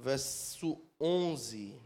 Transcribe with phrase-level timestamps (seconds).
[0.00, 1.78] verso 11.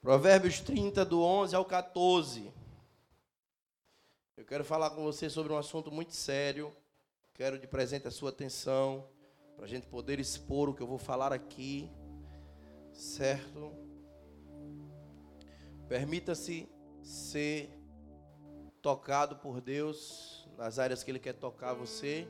[0.00, 2.50] Provérbios 30, do 11 ao 14.
[4.38, 6.74] Eu quero falar com você sobre um assunto muito sério.
[7.34, 9.06] Quero de presente a sua atenção,
[9.58, 11.90] para a gente poder expor o que eu vou falar aqui,
[12.92, 13.72] certo?
[15.88, 16.68] Permita-se
[17.02, 17.68] ser
[18.80, 22.28] tocado por Deus nas áreas que Ele quer tocar você.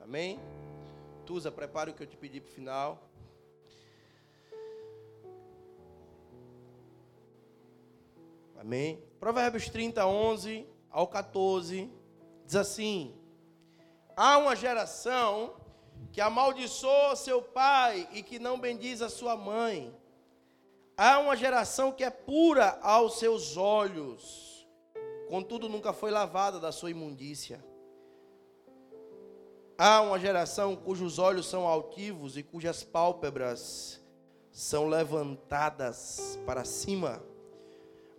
[0.00, 0.40] Amém?
[1.24, 3.08] Tusa, prepare o que eu te pedi para o final.
[8.58, 9.00] Amém?
[9.20, 11.88] Provérbios 30, 11 ao 14,
[12.44, 13.16] diz assim:
[14.16, 15.62] Há uma geração
[16.12, 19.94] que amaldiçoa seu pai e que não bendiz a sua mãe.
[20.96, 24.66] Há uma geração que é pura aos seus olhos,
[25.28, 27.64] contudo nunca foi lavada da sua imundícia.
[29.76, 34.00] Há uma geração cujos olhos são altivos e cujas pálpebras
[34.52, 37.20] são levantadas para cima.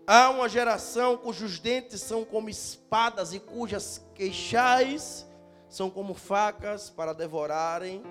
[0.05, 5.25] Há uma geração cujos dentes são como espadas e cujas queixais
[5.75, 8.01] são como facas para devorarem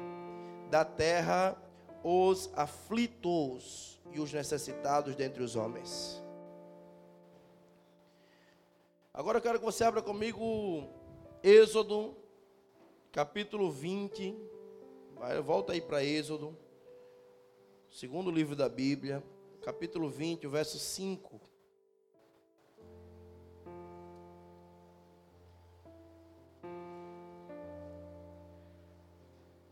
[0.69, 1.57] da terra
[2.03, 6.23] os aflitos e os necessitados dentre os homens.
[9.15, 10.87] Agora eu quero que você abra comigo
[11.43, 12.15] Êxodo,
[13.11, 14.37] capítulo 20.
[15.15, 16.55] Vai, volta aí para Êxodo,
[17.89, 19.25] segundo livro da Bíblia,
[19.63, 21.41] capítulo 20, o verso 5.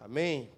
[0.05, 0.51] Amém?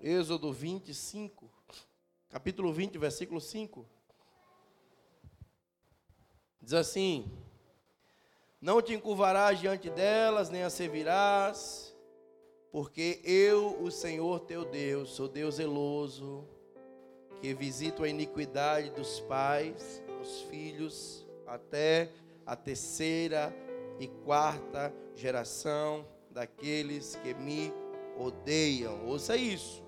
[0.00, 1.50] Êxodo 25,
[2.30, 3.86] capítulo 20, versículo 5.
[6.62, 7.30] Diz assim:
[8.58, 11.94] Não te encurvarás diante delas, nem as servirás,
[12.72, 16.48] porque eu, o Senhor teu Deus, sou Deus zeloso,
[17.42, 22.10] que visito a iniquidade dos pais, os filhos, até
[22.46, 23.54] a terceira
[23.98, 27.72] e quarta geração daqueles que me
[28.18, 29.06] odeiam.
[29.06, 29.82] Ouça isso.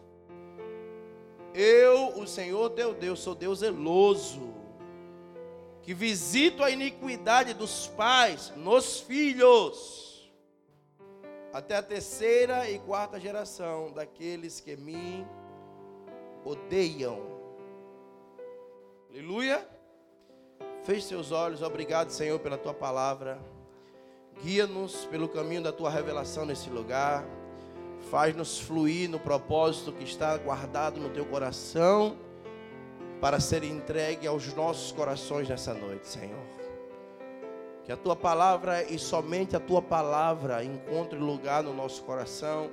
[1.54, 4.54] Eu, o Senhor teu Deus, sou Deus zeloso,
[5.82, 10.30] que visito a iniquidade dos pais nos filhos,
[11.52, 15.26] até a terceira e quarta geração daqueles que me
[16.44, 17.36] odeiam.
[19.08, 19.66] Aleluia.
[20.82, 23.55] Feche seus olhos, obrigado, Senhor, pela tua palavra.
[24.42, 27.24] Guia-nos pelo caminho da tua revelação nesse lugar.
[28.10, 32.16] Faz-nos fluir no propósito que está guardado no teu coração
[33.20, 36.44] para ser entregue aos nossos corações nessa noite, Senhor.
[37.84, 42.70] Que a tua palavra e somente a tua palavra encontre lugar no nosso coração.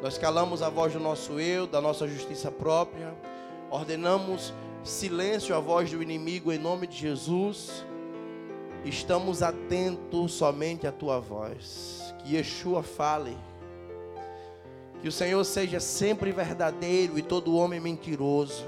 [0.00, 3.14] Nós calamos a voz do nosso eu, da nossa justiça própria.
[3.70, 7.84] Ordenamos silêncio à voz do inimigo em nome de Jesus
[8.84, 12.14] estamos atentos somente à tua voz.
[12.18, 13.36] Que Yeshua fale.
[15.00, 18.66] Que o Senhor seja sempre verdadeiro e todo homem mentiroso.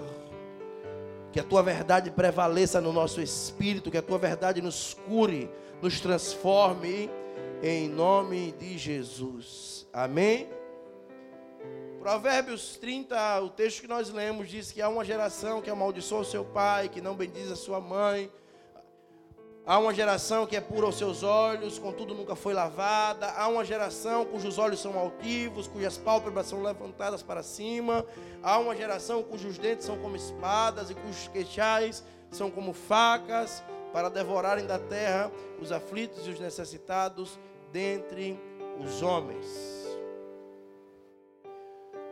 [1.33, 5.51] Que a tua verdade prevaleça no nosso espírito, que a tua verdade nos cure,
[5.83, 7.11] nos transforme
[7.63, 9.87] em nome de Jesus.
[9.93, 10.49] Amém.
[12.01, 16.25] Provérbios 30, o texto que nós lemos diz que há uma geração que amaldiçoa o
[16.25, 18.31] seu pai, que não bendiz a sua mãe
[19.69, 23.33] Há uma geração que é pura aos seus olhos, contudo nunca foi lavada.
[23.33, 28.07] Há uma geração cujos olhos são altivos, cujas pálpebras são levantadas para cima.
[28.45, 33.61] Há uma geração cujos dentes são como espadas e cujos queixais são como facas
[33.93, 37.37] para devorarem da terra os aflitos e os necessitados
[37.73, 38.39] dentre
[38.79, 39.47] os homens.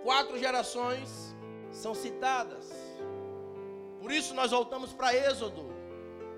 [0.02, 1.36] Quatro gerações
[1.70, 2.72] são citadas.
[4.00, 5.73] Por isso nós voltamos para Êxodo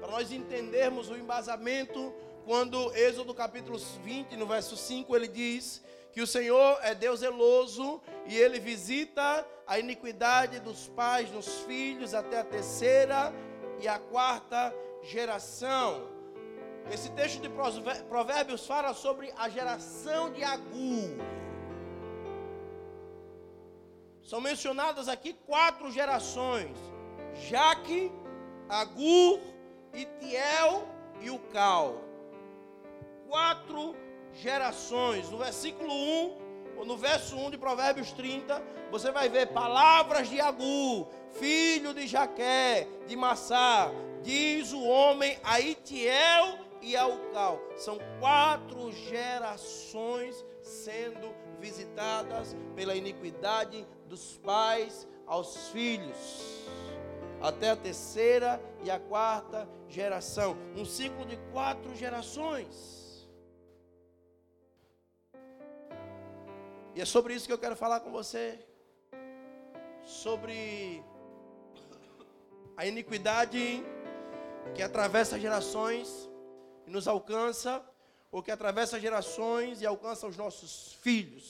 [0.07, 2.15] para nós entendermos o embasamento,
[2.45, 5.83] quando Êxodo capítulo 20, no verso 5, ele diz
[6.13, 12.15] que o Senhor é Deus zeloso e ele visita a iniquidade dos pais nos filhos
[12.15, 13.35] até a terceira
[13.81, 14.73] e a quarta
[15.03, 16.09] geração.
[16.89, 17.51] Esse texto de
[18.09, 21.19] Provérbios fala sobre a geração de Agur.
[24.23, 26.77] São mencionadas aqui quatro gerações:
[27.49, 28.13] Jaque,
[28.69, 29.41] Agur,
[29.97, 30.87] Itiel
[31.21, 32.03] e o Cal.
[33.29, 33.97] Quatro
[34.35, 35.31] gerações.
[35.31, 36.47] No versículo 1,
[36.77, 42.07] ou no verso 1 de Provérbios 30, você vai ver palavras de Agu, filho de
[42.07, 43.91] Jaqué, de Massá,
[44.23, 47.61] diz o homem a Itiel e a Ucal.
[47.77, 56.65] São quatro gerações sendo visitadas pela iniquidade dos pais aos filhos,
[57.47, 60.57] até a terceira e a quarta geração.
[60.77, 63.29] Um ciclo de quatro gerações.
[66.95, 68.59] E é sobre isso que eu quero falar com você.
[70.05, 71.05] Sobre
[72.77, 73.85] a iniquidade
[74.75, 76.29] que atravessa gerações
[76.87, 77.85] e nos alcança,
[78.31, 81.49] ou que atravessa gerações e alcança os nossos filhos.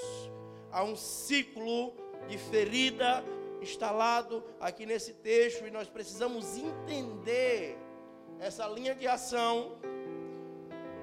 [0.71, 1.95] Há um ciclo
[2.29, 3.25] de ferida
[3.61, 7.79] instalado aqui nesse texto e nós precisamos entender
[8.39, 9.79] essa linha de ação,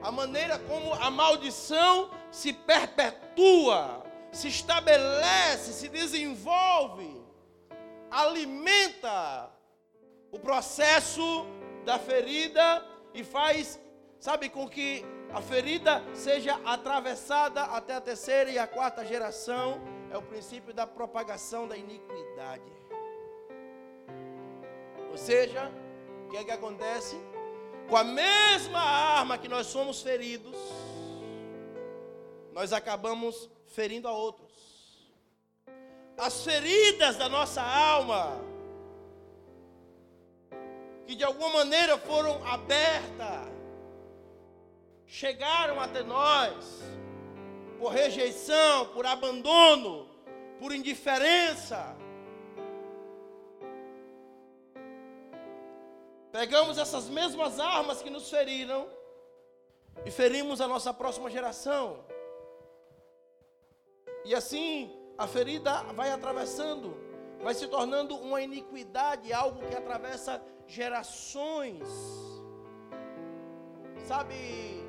[0.02, 4.04] a maneira como a maldição se perpetua
[4.34, 7.24] se estabelece, se desenvolve,
[8.10, 9.50] alimenta
[10.32, 11.46] o processo
[11.86, 12.84] da ferida
[13.14, 13.80] e faz,
[14.20, 19.80] sabe, com que a ferida seja atravessada até a terceira e a quarta geração.
[20.14, 22.72] É o princípio da propagação da iniquidade.
[25.10, 25.72] Ou seja,
[26.28, 27.18] o que é que acontece?
[27.90, 30.56] Com a mesma arma que nós somos feridos,
[32.52, 34.54] nós acabamos ferindo a outros.
[36.16, 38.40] As feridas da nossa alma,
[41.08, 43.52] que de alguma maneira foram abertas,
[45.08, 46.84] chegaram até nós
[47.84, 50.08] por rejeição, por abandono,
[50.58, 51.94] por indiferença.
[56.32, 58.88] Pegamos essas mesmas armas que nos feriram
[60.06, 62.06] e ferimos a nossa próxima geração.
[64.24, 66.96] E assim a ferida vai atravessando,
[67.42, 71.84] vai se tornando uma iniquidade, algo que atravessa gerações.
[74.08, 74.83] Sabe,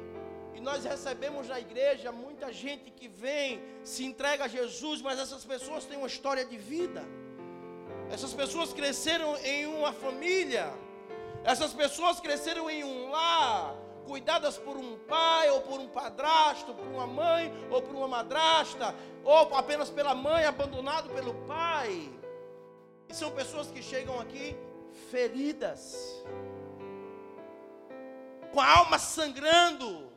[0.55, 5.45] e nós recebemos na igreja muita gente que vem, se entrega a Jesus, mas essas
[5.45, 7.05] pessoas têm uma história de vida.
[8.11, 10.73] Essas pessoas cresceram em uma família.
[11.43, 16.87] Essas pessoas cresceram em um lar cuidadas por um pai, ou por um padrasto, por
[16.87, 22.13] uma mãe, ou por uma madrasta, ou apenas pela mãe, abandonado pelo pai.
[23.09, 24.57] E são pessoas que chegam aqui
[25.11, 26.23] feridas,
[28.53, 30.13] com a alma sangrando,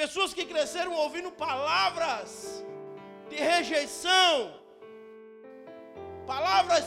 [0.00, 2.64] pessoas que cresceram ouvindo palavras
[3.30, 4.32] de rejeição,
[6.24, 6.84] palavras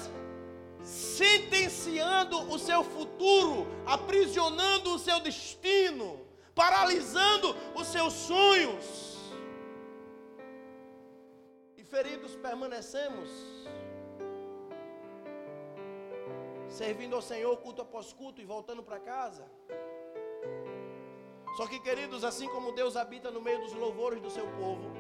[0.82, 6.08] sentenciando o seu futuro, aprisionando o seu destino,
[6.56, 8.86] paralisando os seus sonhos.
[11.80, 13.30] E feridos permanecemos,
[16.82, 19.46] servindo ao Senhor culto após culto e voltando para casa.
[21.56, 24.92] Só que, queridos, assim como Deus habita no meio dos louvores do seu povo,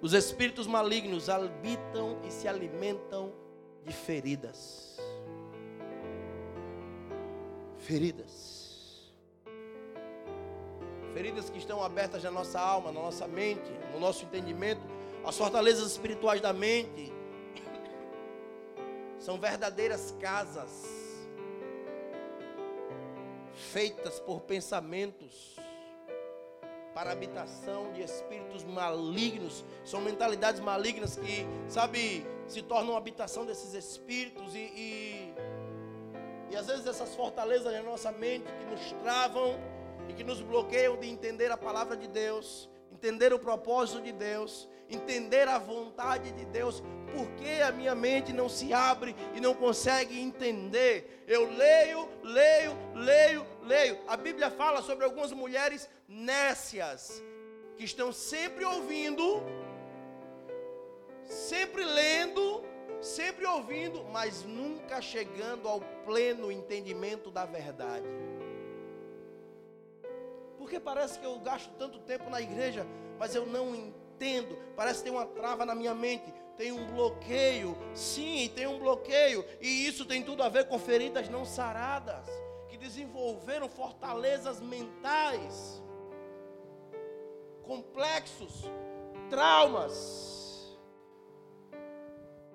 [0.00, 3.32] os espíritos malignos habitam e se alimentam
[3.84, 4.98] de feridas.
[7.78, 9.12] Feridas.
[11.12, 14.80] Feridas que estão abertas na nossa alma, na nossa mente, no nosso entendimento.
[15.24, 17.12] As fortalezas espirituais da mente
[19.20, 21.01] são verdadeiras casas
[23.72, 25.56] feitas por pensamentos
[26.94, 29.64] para habitação de espíritos malignos.
[29.82, 35.34] São mentalidades malignas que, sabe, se tornam habitação desses espíritos e, e,
[36.50, 39.58] e às vezes essas fortalezas na nossa mente que nos travam
[40.06, 42.68] e que nos bloqueiam de entender a palavra de Deus,
[43.02, 46.80] entender o propósito de Deus, entender a vontade de Deus,
[47.12, 51.24] porque a minha mente não se abre e não consegue entender.
[51.26, 53.98] Eu leio, leio, leio, leio.
[54.06, 57.20] A Bíblia fala sobre algumas mulheres nécias
[57.76, 59.42] que estão sempre ouvindo,
[61.24, 62.62] sempre lendo,
[63.00, 68.06] sempre ouvindo, mas nunca chegando ao pleno entendimento da verdade.
[70.72, 72.86] Porque parece que eu gasto tanto tempo na igreja,
[73.18, 74.56] mas eu não entendo.
[74.74, 77.76] Parece que tem uma trava na minha mente, tem um bloqueio.
[77.92, 82.26] Sim, tem um bloqueio, e isso tem tudo a ver com feridas não saradas,
[82.70, 85.82] que desenvolveram fortalezas mentais
[87.64, 88.64] complexos,
[89.28, 90.74] traumas,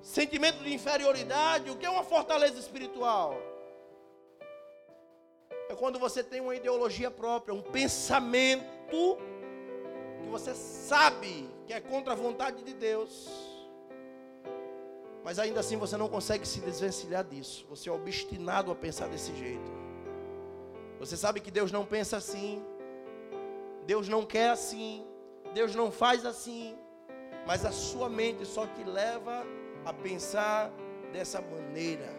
[0.01, 1.69] sentimento de inferioridade.
[1.69, 3.39] O que é uma fortaleza espiritual?
[5.69, 9.17] É quando você tem uma ideologia própria, um pensamento
[10.21, 13.27] que você sabe que é contra a vontade de Deus,
[15.24, 17.65] mas ainda assim você não consegue se desvencilhar disso.
[17.69, 19.71] Você é obstinado a pensar desse jeito.
[21.00, 22.63] Você sabe que Deus não pensa assim,
[23.86, 25.05] Deus não quer assim,
[25.53, 26.77] Deus não faz assim,
[27.45, 29.45] mas a sua mente só te leva
[29.86, 30.71] a pensar
[31.12, 32.16] dessa maneira.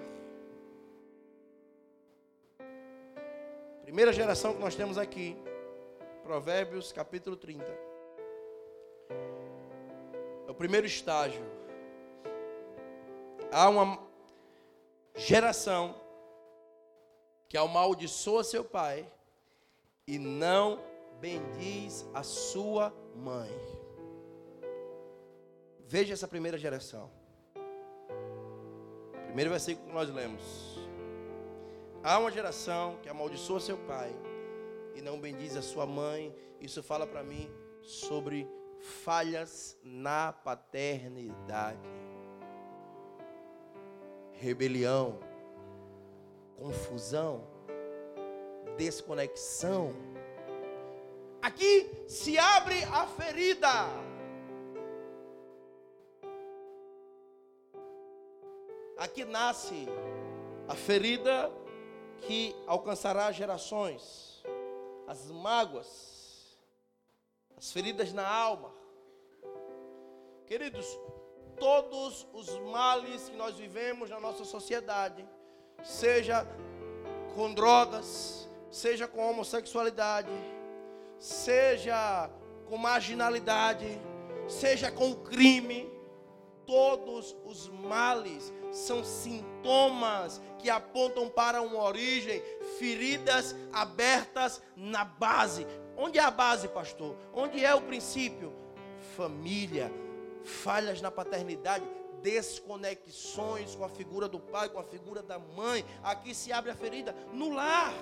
[3.89, 5.35] Primeira geração que nós temos aqui,
[6.23, 7.65] Provérbios capítulo 30.
[10.47, 11.43] É o primeiro estágio.
[13.51, 13.99] Há uma
[15.17, 15.99] geração
[17.49, 19.11] que amaldiçoa seu pai
[20.07, 20.85] e não
[21.19, 23.51] bendiz a sua mãe.
[25.87, 27.11] Veja essa primeira geração.
[29.29, 30.88] Primeiro versículo que nós lemos.
[32.03, 34.15] Há uma geração que amaldiçoa seu pai
[34.95, 36.35] e não bendiz a sua mãe.
[36.61, 37.51] Isso fala para mim
[37.83, 38.49] sobre
[38.81, 41.89] falhas na paternidade.
[44.33, 45.19] Rebelião,
[46.57, 47.45] confusão,
[48.77, 49.93] desconexão.
[51.43, 53.87] Aqui se abre a ferida.
[58.97, 59.87] Aqui nasce
[60.69, 61.51] a ferida
[62.23, 64.43] que alcançará gerações,
[65.07, 66.59] as mágoas,
[67.57, 68.73] as feridas na alma.
[70.47, 70.87] Queridos,
[71.59, 75.29] todos os males que nós vivemos na nossa sociedade,
[75.83, 76.47] seja
[77.35, 80.31] com drogas, seja com homossexualidade,
[81.19, 82.31] seja
[82.69, 83.87] com marginalidade,
[84.49, 85.91] seja com crime,
[86.69, 92.43] todos os males são sintomas que apontam para uma origem,
[92.79, 95.67] feridas abertas na base.
[95.97, 97.17] Onde é a base, pastor?
[97.33, 98.53] Onde é o princípio?
[99.17, 99.91] Família,
[100.45, 101.89] falhas na paternidade,
[102.23, 105.83] desconexões com a figura do pai, com a figura da mãe.
[106.03, 107.95] Aqui se abre a ferida no lar.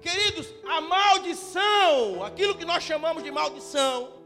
[0.00, 4.17] Queridos, a maldição, aquilo que nós chamamos de maldição,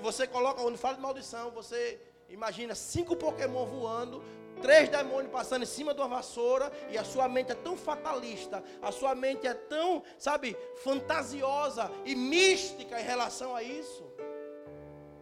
[0.00, 4.22] que você coloca, quando fala de maldição, você imagina cinco Pokémon voando,
[4.62, 8.64] três demônios passando em cima de uma vassoura, e a sua mente é tão fatalista,
[8.80, 14.02] a sua mente é tão, sabe, fantasiosa e mística em relação a isso,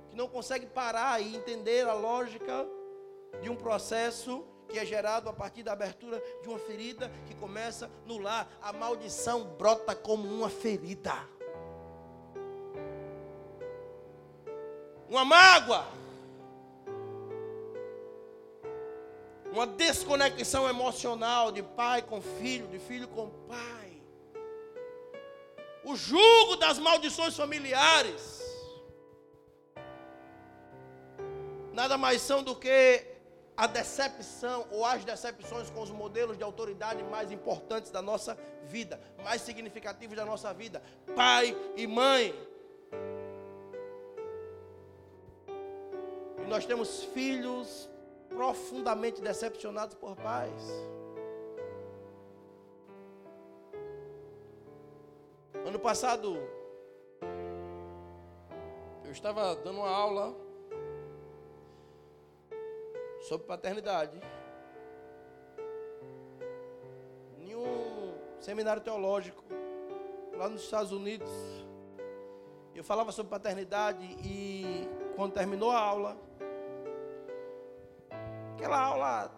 [0.09, 2.65] que não consegue parar e entender a lógica
[3.43, 7.91] de um processo que é gerado a partir da abertura de uma ferida que começa
[8.07, 8.49] no lar.
[8.61, 11.15] A maldição brota como uma ferida.
[15.09, 15.87] Uma mágoa.
[19.51, 24.03] Uma desconexão emocional de pai com filho, de filho com pai.
[25.83, 28.43] O jugo das maldições familiares.
[31.73, 33.07] Nada mais são do que
[33.57, 39.01] a decepção ou as decepções com os modelos de autoridade mais importantes da nossa vida,
[39.25, 40.83] mais significativos da nossa vida,
[41.17, 42.33] pai e mãe.
[46.49, 47.89] Nós temos filhos
[48.29, 50.63] profundamente decepcionados por pais.
[55.67, 56.39] Ano passado,
[59.05, 60.35] eu estava dando uma aula
[63.21, 64.19] sobre paternidade.
[67.39, 69.45] Em um seminário teológico,
[70.35, 71.31] lá nos Estados Unidos.
[72.75, 76.28] Eu falava sobre paternidade e quando terminou a aula,
[78.59, 79.31] aquela aula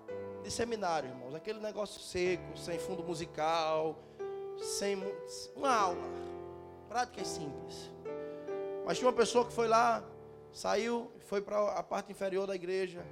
[0.43, 3.99] de seminário, irmãos, aquele negócio seco, sem fundo musical,
[4.59, 4.97] sem
[5.55, 6.09] uma aula,
[6.89, 7.91] prática e simples.
[8.87, 10.03] Mas tinha uma pessoa que foi lá,
[10.51, 13.05] saiu, foi para a parte inferior da igreja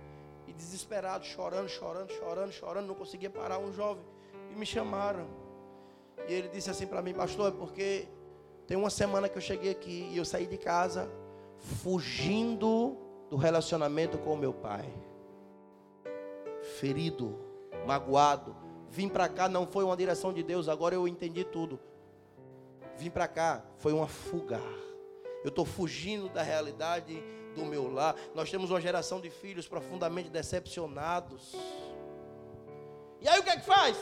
[0.46, 3.58] e desesperado, chorando, chorando, chorando, chorando, não conseguia parar.
[3.58, 4.02] Um jovem
[4.50, 5.28] e me chamaram.
[6.26, 8.08] E ele disse assim para mim, pastor, é porque
[8.66, 11.06] tem uma semana que eu cheguei aqui e eu saí de casa
[11.82, 12.96] fugindo
[13.28, 14.90] do relacionamento com o meu pai.
[16.78, 17.38] Ferido,
[17.86, 18.56] magoado.
[18.88, 21.78] Vim para cá, não foi uma direção de Deus, agora eu entendi tudo.
[22.96, 24.60] Vim para cá, foi uma fuga.
[25.42, 27.22] Eu estou fugindo da realidade
[27.54, 28.14] do meu lar.
[28.34, 31.54] Nós temos uma geração de filhos profundamente decepcionados.
[33.20, 33.96] E aí o que é que faz?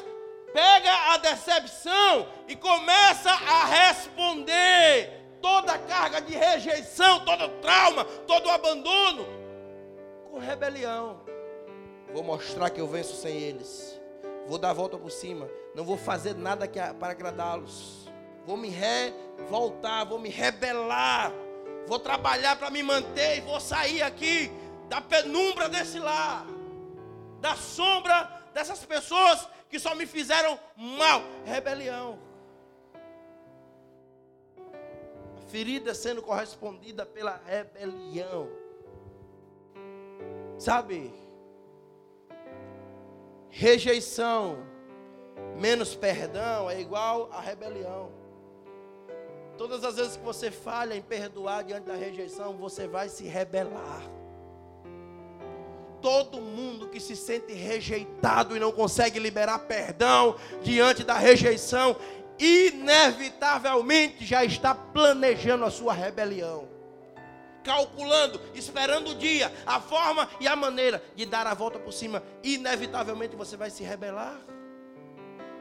[0.52, 8.04] Pega a decepção e começa a responder toda a carga de rejeição, todo o trauma,
[8.26, 9.26] todo o abandono
[10.30, 11.35] com rebelião.
[12.16, 14.00] Vou mostrar que eu venço sem eles.
[14.46, 15.50] Vou dar a volta por cima.
[15.74, 16.66] Não vou fazer nada
[16.98, 18.08] para agradá-los.
[18.46, 21.30] vou me revoltar, vou me rebelar,
[21.86, 24.50] vou trabalhar para me manter e vou sair aqui
[24.88, 26.46] da penumbra desse lar,
[27.38, 31.20] da sombra dessas pessoas que só me fizeram mal.
[31.44, 32.18] Rebelião.
[35.36, 38.48] A ferida sendo correspondida pela rebelião.
[40.56, 41.25] Sabe?
[43.58, 44.58] Rejeição
[45.58, 48.12] menos perdão é igual a rebelião.
[49.56, 54.02] Todas as vezes que você falha em perdoar diante da rejeição, você vai se rebelar.
[56.02, 61.96] Todo mundo que se sente rejeitado e não consegue liberar perdão diante da rejeição,
[62.38, 66.75] inevitavelmente já está planejando a sua rebelião.
[67.66, 72.22] Calculando, esperando o dia, a forma e a maneira de dar a volta por cima,
[72.44, 74.40] inevitavelmente você vai se rebelar.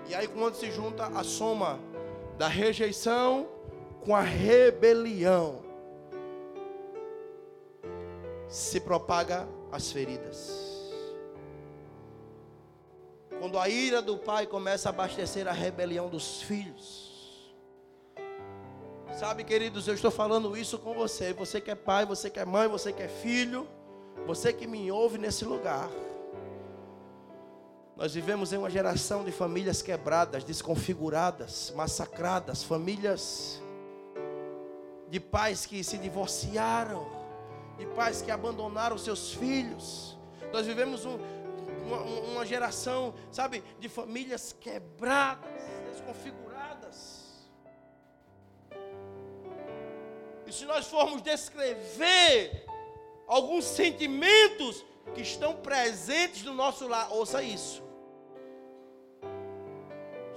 [0.07, 1.79] E aí, quando se junta a soma
[2.37, 3.49] da rejeição
[4.01, 5.65] com a rebelião,
[8.47, 10.63] se propaga as feridas.
[13.39, 17.04] Quando a ira do pai começa a abastecer a rebelião dos filhos.
[19.15, 21.31] Sabe, queridos, eu estou falando isso com você.
[21.31, 23.65] Você que é pai, você que é mãe, você que é filho,
[24.27, 25.89] você que me ouve nesse lugar.
[27.95, 33.61] Nós vivemos em uma geração de famílias quebradas, desconfiguradas, massacradas, famílias
[35.09, 37.07] de pais que se divorciaram,
[37.77, 40.17] de pais que abandonaram seus filhos.
[40.51, 41.17] Nós vivemos um,
[41.85, 45.49] uma, uma geração, sabe, de famílias quebradas,
[45.93, 46.44] desconfiguradas.
[50.45, 52.65] E se nós formos descrever
[53.27, 57.83] alguns sentimentos que estão presentes no nosso lar, ouça isso.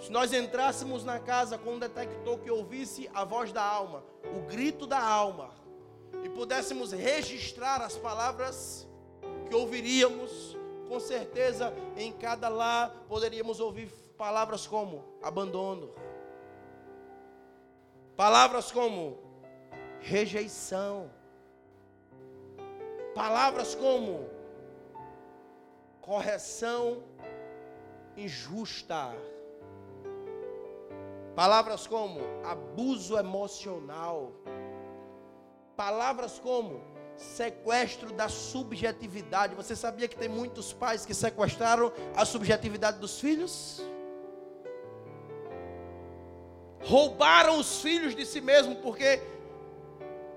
[0.01, 4.05] Se nós entrássemos na casa com um detector que ouvisse a voz da alma,
[4.37, 5.51] o grito da alma,
[6.23, 8.89] e pudéssemos registrar as palavras
[9.49, 10.57] que ouviríamos,
[10.89, 15.93] com certeza em cada lar poderíamos ouvir palavras como abandono,
[18.17, 19.28] palavras como
[20.01, 21.11] rejeição,
[23.15, 24.29] palavras como
[26.01, 27.03] correção
[28.17, 29.15] injusta
[31.39, 34.33] Palavras como abuso emocional.
[35.77, 36.81] Palavras como
[37.17, 39.55] sequestro da subjetividade.
[39.55, 43.81] Você sabia que tem muitos pais que sequestraram a subjetividade dos filhos?
[46.83, 49.23] Roubaram os filhos de si mesmo porque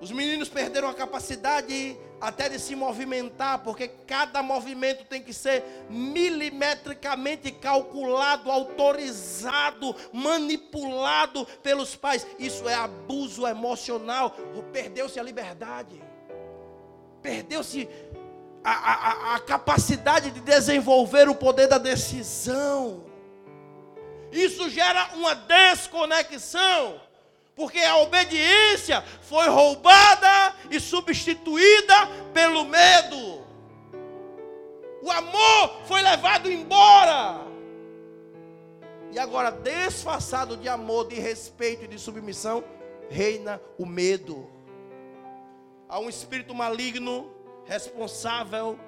[0.02, 5.64] os meninos perderam a capacidade até de se movimentar, porque cada movimento tem que ser
[5.92, 12.26] milimetricamente calculado, autorizado, manipulado pelos pais.
[12.40, 14.32] Isso é abuso emocional.
[14.74, 16.02] Perdeu-se a liberdade,
[17.22, 17.88] perdeu-se
[18.64, 23.04] a, a, a capacidade de desenvolver o poder da decisão.
[24.32, 27.11] Isso gera uma desconexão
[27.62, 31.94] porque a obediência foi roubada e substituída
[32.34, 33.46] pelo medo.
[35.00, 37.40] O amor foi levado embora.
[39.12, 42.64] E agora, disfarçado de amor, de respeito e de submissão,
[43.12, 44.50] reina o medo.
[45.88, 47.32] Há um espírito maligno
[47.66, 48.80] responsável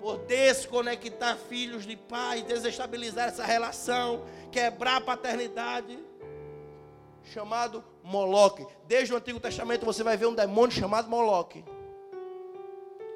[0.00, 5.98] por desconectar filhos de pais, desestabilizar essa relação, quebrar a paternidade
[7.32, 8.66] chamado Moloque.
[8.86, 11.64] Desde o Antigo Testamento você vai ver um demônio chamado Moloque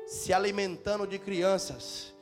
[0.06, 2.12] se alimentando de crianças.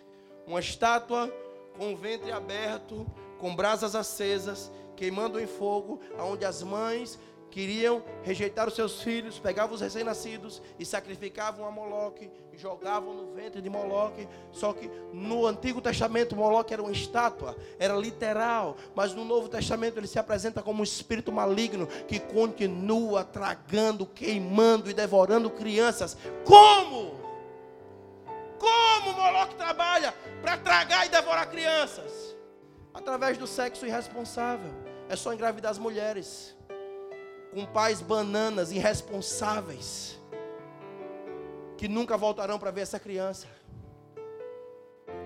[0.46, 1.32] Uma estátua
[1.76, 3.06] com o ventre aberto,
[3.38, 7.18] com brasas acesas, queimando em fogo, onde as mães
[7.50, 13.62] queriam rejeitar os seus filhos, pegavam os recém-nascidos e sacrificavam a Moloque, jogavam no ventre
[13.62, 14.28] de Moloque.
[14.52, 19.98] Só que no Antigo Testamento Moloque era uma estátua, era literal, mas no Novo Testamento
[19.98, 26.16] ele se apresenta como um espírito maligno que continua tragando, queimando e devorando crianças.
[26.44, 27.18] Como?
[28.58, 32.36] Como Moloque trabalha para tragar e devorar crianças?
[32.92, 34.72] Através do sexo irresponsável.
[35.08, 36.57] É só engravidar as mulheres
[37.58, 40.16] com pais bananas irresponsáveis
[41.76, 43.48] que nunca voltarão para ver essa criança.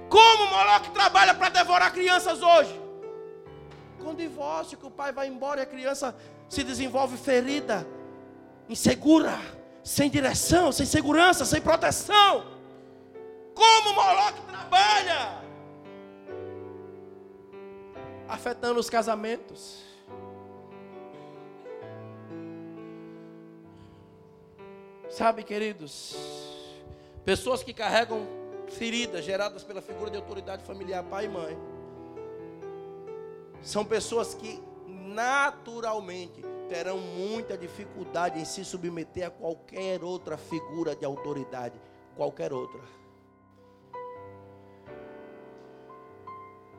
[0.08, 2.80] Como Moloque trabalha para devorar crianças hoje?
[4.02, 6.16] Com divórcio, que o pai vai embora e a criança
[6.48, 7.86] se desenvolve ferida,
[8.66, 9.38] insegura,
[9.84, 12.46] sem direção, sem segurança, sem proteção.
[13.54, 15.42] Como Moloque trabalha?
[18.26, 19.91] Afetando os casamentos
[25.12, 26.16] Sabe, queridos,
[27.22, 28.26] pessoas que carregam
[28.68, 31.58] feridas geradas pela figura de autoridade familiar, pai e mãe,
[33.60, 41.04] são pessoas que naturalmente terão muita dificuldade em se submeter a qualquer outra figura de
[41.04, 41.78] autoridade,
[42.16, 42.80] qualquer outra.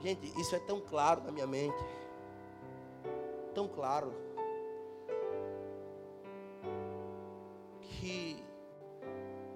[0.02, 1.78] Gente, isso é tão claro na minha mente.
[3.54, 4.12] Tão claro.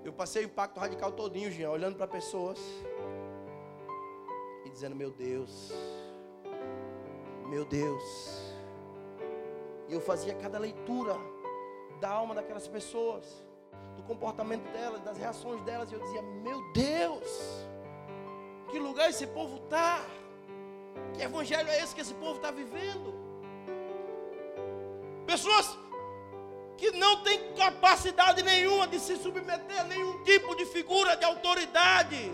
[0.07, 2.57] Eu passei o impacto radical todinho, Jean, olhando para pessoas
[4.63, 5.73] e dizendo, meu Deus,
[7.49, 8.03] meu Deus.
[9.89, 11.13] E eu fazia cada leitura
[11.99, 13.25] da alma daquelas pessoas,
[13.97, 17.67] do comportamento delas, das reações delas, e eu dizia, meu Deus,
[18.69, 20.05] que lugar esse povo está?
[21.15, 23.13] Que evangelho é esse que esse povo está vivendo?
[25.25, 25.77] Pessoas
[26.77, 32.31] que não têm capacidade nenhuma de se submeter a nenhum tipo de figura de autoridade.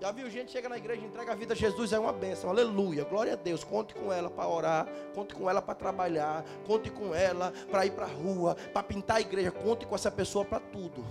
[0.00, 3.04] Já viu gente chega na igreja, entrega a vida a Jesus, é uma bênção, aleluia,
[3.04, 3.62] glória a Deus.
[3.62, 7.92] Conte com ela para orar, conte com ela para trabalhar, conte com ela para ir
[7.92, 11.04] para a rua, para pintar a igreja, conte com essa pessoa para tudo.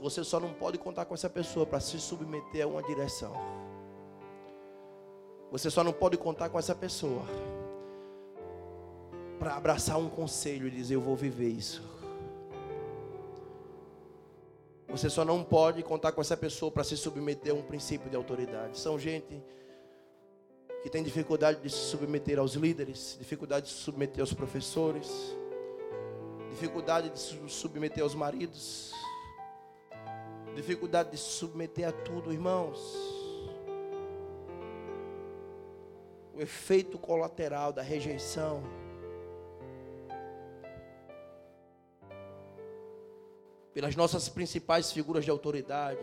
[0.00, 3.32] Você só não pode contar com essa pessoa para se submeter a uma direção.
[5.52, 7.22] Você só não pode contar com essa pessoa
[9.38, 11.82] para abraçar um conselho e dizer: Eu vou viver isso.
[14.92, 18.16] Você só não pode contar com essa pessoa para se submeter a um princípio de
[18.16, 18.78] autoridade.
[18.78, 19.42] São gente
[20.82, 25.08] que tem dificuldade de se submeter aos líderes, dificuldade de se submeter aos professores,
[26.50, 28.92] dificuldade de se submeter aos maridos,
[30.54, 32.78] dificuldade de se submeter a tudo, irmãos.
[36.34, 38.62] O efeito colateral da rejeição.
[43.72, 46.00] Pelas nossas principais figuras de autoridade,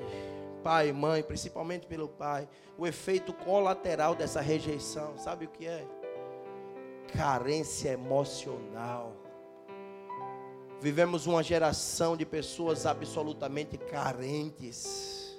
[0.64, 5.86] pai, mãe, principalmente pelo pai, o efeito colateral dessa rejeição, sabe o que é?
[7.16, 9.16] Carência emocional.
[10.82, 15.38] Vivemos uma geração de pessoas absolutamente carentes.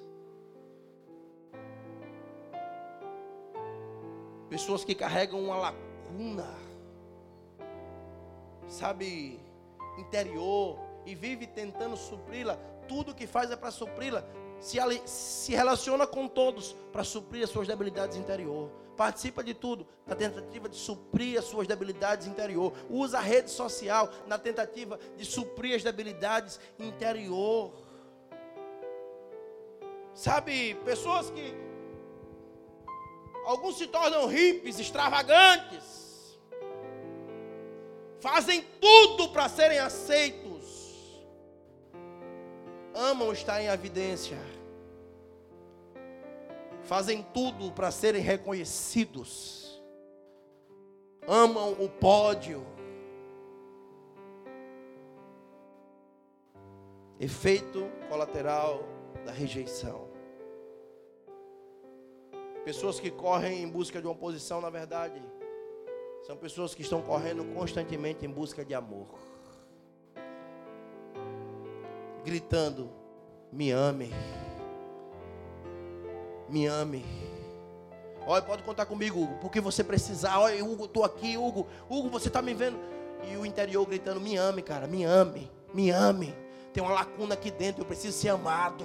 [4.50, 6.54] Pessoas que carregam uma lacuna,
[8.68, 9.40] sabe,
[9.96, 10.78] interior,
[11.10, 12.56] e vive tentando supri-la.
[12.88, 14.24] Tudo que faz é para supri-la.
[14.60, 18.70] Se, se relaciona com todos para suprir as suas debilidades interior
[19.00, 22.70] participa de tudo na tentativa de suprir as suas debilidades interior.
[22.90, 27.72] Usa a rede social na tentativa de suprir as debilidades interior.
[30.12, 31.54] Sabe, pessoas que
[33.46, 36.38] alguns se tornam hippies, extravagantes,
[38.20, 40.59] fazem tudo para serem aceitos,
[43.00, 44.38] amam estar em evidência
[46.90, 49.80] fazem tudo para serem reconhecidos,
[51.24, 52.66] amam o pódio.
[57.20, 58.82] Efeito colateral
[59.24, 60.08] da rejeição.
[62.64, 65.22] Pessoas que correm em busca de uma posição, na verdade,
[66.26, 69.06] são pessoas que estão correndo constantemente em busca de amor.
[72.24, 72.90] Gritando:
[73.52, 74.12] Me ame
[76.50, 77.04] me ame.
[78.26, 80.38] Olha, pode contar comigo, Hugo, porque você precisar.
[80.38, 81.66] Olha, Hugo, estou aqui, Hugo.
[81.88, 82.78] Hugo, você está me vendo?
[83.30, 86.34] E o interior gritando: Me ame, cara, me ame, me ame.
[86.72, 88.84] Tem uma lacuna aqui dentro, eu preciso ser amado.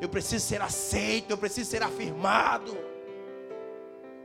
[0.00, 2.76] Eu preciso ser aceito, eu preciso ser afirmado.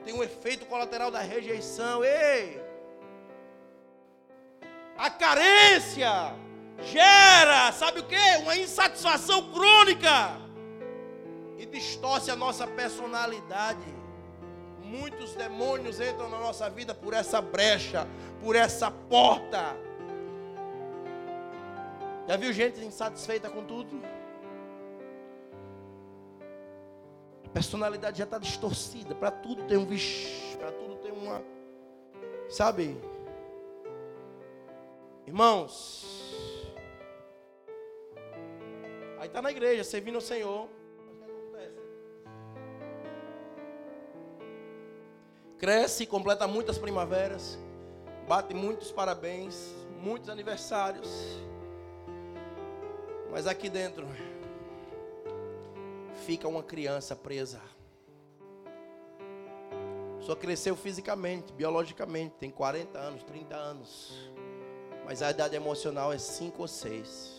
[0.03, 2.03] Tem um efeito colateral da rejeição.
[2.03, 2.59] Ei!
[4.97, 6.35] A carência
[6.83, 8.37] gera, sabe o que?
[8.41, 10.39] Uma insatisfação crônica
[11.57, 13.99] e distorce a nossa personalidade.
[14.81, 18.07] Muitos demônios entram na nossa vida por essa brecha,
[18.41, 19.77] por essa porta.
[22.27, 24.01] Já viu gente insatisfeita com tudo?
[27.45, 29.15] A personalidade já está distorcida.
[29.15, 31.41] Para tudo tem um vixi, para tudo tem uma.
[32.47, 32.99] Sabe?
[35.25, 36.18] Irmãos,
[39.19, 40.67] aí está na igreja, servindo ao Senhor.
[45.59, 47.59] cresce, completa muitas primaveras,
[48.27, 51.09] bate muitos parabéns, muitos aniversários.
[53.29, 54.07] Mas aqui dentro
[56.25, 57.61] fica uma criança presa.
[60.21, 64.31] Só cresceu fisicamente, biologicamente, tem 40 anos, 30 anos.
[65.05, 67.38] mas a idade emocional é 5 ou 6.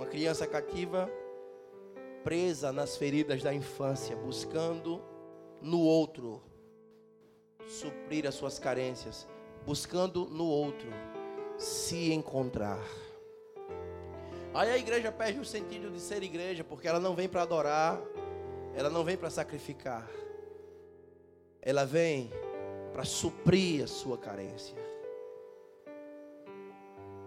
[0.00, 1.10] Uma criança cativa
[2.24, 4.98] presa nas feridas da infância, buscando
[5.60, 6.40] no outro
[7.68, 9.28] suprir as suas carências,
[9.66, 10.88] buscando no outro
[11.58, 12.82] se encontrar.
[14.54, 18.00] Aí a igreja perde o sentido de ser igreja, porque ela não vem para adorar,
[18.74, 20.08] ela não vem para sacrificar,
[21.60, 22.32] ela vem
[22.94, 24.89] para suprir a sua carência.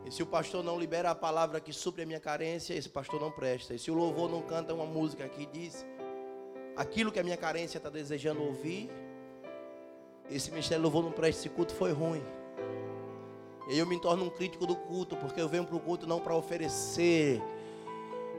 [0.05, 3.21] E se o pastor não libera a palavra que supre a minha carência, esse pastor
[3.21, 3.73] não presta.
[3.73, 5.85] E se o louvor não canta uma música que diz
[6.75, 8.89] aquilo que a minha carência está desejando ouvir,
[10.29, 12.23] esse ministério louvor não presta, esse culto foi ruim.
[13.69, 16.19] E eu me torno um crítico do culto, porque eu venho para o culto não
[16.19, 17.41] para oferecer,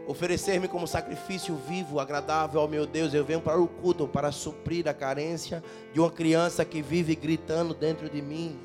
[0.07, 3.15] oferecer-me como sacrifício vivo, agradável ao meu Deus.
[3.15, 7.73] Eu venho para o culto para suprir a carência de uma criança que vive gritando
[7.73, 8.59] dentro de mim.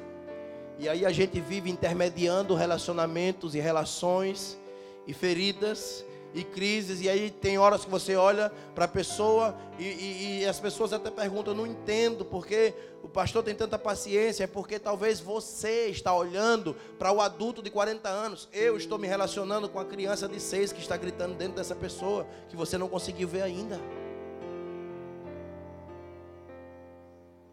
[0.79, 4.57] E aí a gente vive intermediando relacionamentos e relações
[5.05, 7.01] e feridas e crises.
[7.01, 10.93] E aí tem horas que você olha para a pessoa e, e, e, as pessoas
[10.93, 14.45] até perguntam: não entendo porque o pastor tem tanta paciência.
[14.45, 18.47] É porque talvez você está olhando para o adulto de 40 anos.
[18.53, 22.25] Eu estou me relacionando com a criança de 6 que está gritando dentro dessa pessoa
[22.47, 23.77] que você não conseguiu ver ainda.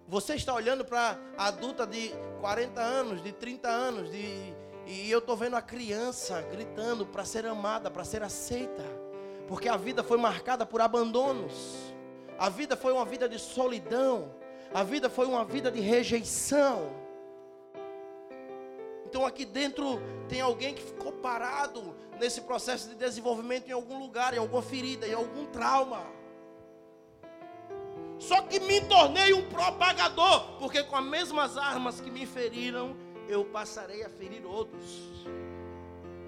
[0.08, 4.54] Você está olhando para adulta de 40 anos, de 30 anos, de,
[4.86, 8.84] e eu estou vendo a criança gritando para ser amada, para ser aceita.
[9.48, 11.92] Porque a vida foi marcada por abandonos.
[12.38, 14.32] A vida foi uma vida de solidão.
[14.72, 16.88] A vida foi uma vida de rejeição.
[19.06, 24.34] Então aqui dentro tem alguém que ficou parado nesse processo de desenvolvimento em algum lugar,
[24.34, 26.15] em alguma ferida, em algum trauma.
[28.18, 32.96] Só que me tornei um propagador, porque com as mesmas armas que me feriram,
[33.28, 35.26] eu passarei a ferir outros.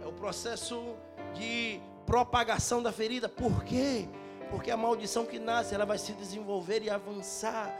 [0.02, 0.94] É o processo
[1.34, 3.28] de propagação da ferida.
[3.28, 4.08] Por quê?
[4.50, 7.74] Porque a maldição que nasce, ela vai se desenvolver e avançar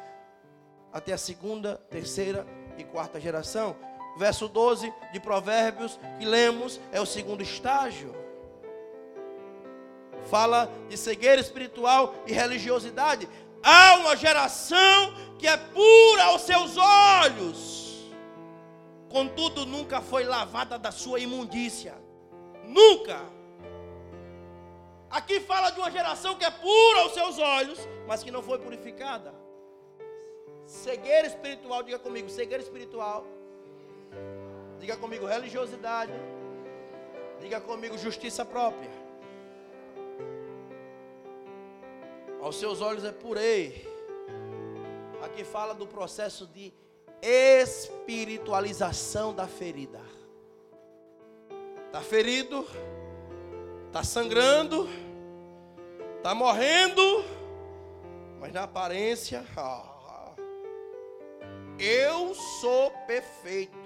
[0.92, 3.76] até a segunda, terceira e quarta geração.
[4.16, 8.14] Verso 12 de Provérbios que lemos é o segundo estágio.
[10.28, 13.28] Fala de cegueira espiritual e religiosidade.
[13.62, 18.10] Há uma geração que é pura aos seus olhos,
[19.08, 21.94] contudo nunca foi lavada da sua imundícia.
[22.64, 23.18] Nunca.
[25.10, 28.58] Aqui fala de uma geração que é pura aos seus olhos, mas que não foi
[28.58, 29.34] purificada.
[30.66, 33.24] Cegueira espiritual, diga comigo, cegueira espiritual.
[34.78, 36.12] Diga comigo, religiosidade.
[37.40, 39.07] Diga comigo, justiça própria.
[42.40, 43.86] Aos seus olhos é purei.
[45.22, 46.72] Aqui fala do processo de
[47.20, 50.00] espiritualização da ferida.
[51.86, 52.66] Está ferido,
[53.86, 54.88] está sangrando,
[56.16, 57.02] está morrendo,
[58.38, 59.42] mas na aparência,
[61.78, 63.78] eu sou perfeito.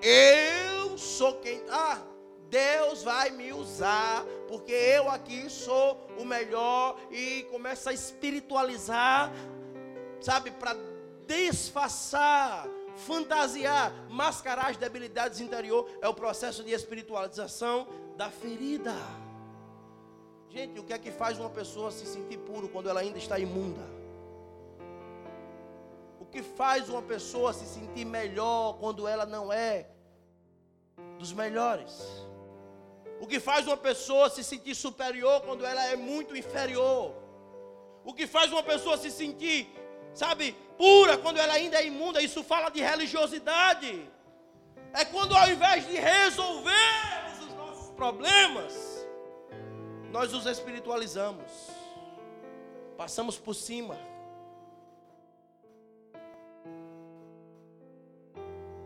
[0.00, 1.60] Eu sou quem.
[1.68, 2.00] Ah,
[2.50, 9.30] Deus vai me usar, porque eu aqui sou o melhor e começa a espiritualizar,
[10.20, 10.74] sabe, para
[11.26, 18.94] disfarçar, fantasiar, mascarar as debilidades interior, é o processo de espiritualização da ferida.
[20.48, 23.38] Gente, o que é que faz uma pessoa se sentir puro quando ela ainda está
[23.38, 23.86] imunda?
[26.18, 29.90] O que faz uma pessoa se sentir melhor quando ela não é
[31.18, 32.26] dos melhores?
[33.20, 37.14] O que faz uma pessoa se sentir superior quando ela é muito inferior.
[38.04, 39.68] O que faz uma pessoa se sentir,
[40.14, 42.22] sabe, pura quando ela ainda é imunda.
[42.22, 44.08] Isso fala de religiosidade.
[44.92, 49.06] É quando ao invés de resolvermos os nossos problemas,
[50.10, 51.50] nós os espiritualizamos.
[52.96, 53.98] Passamos por cima.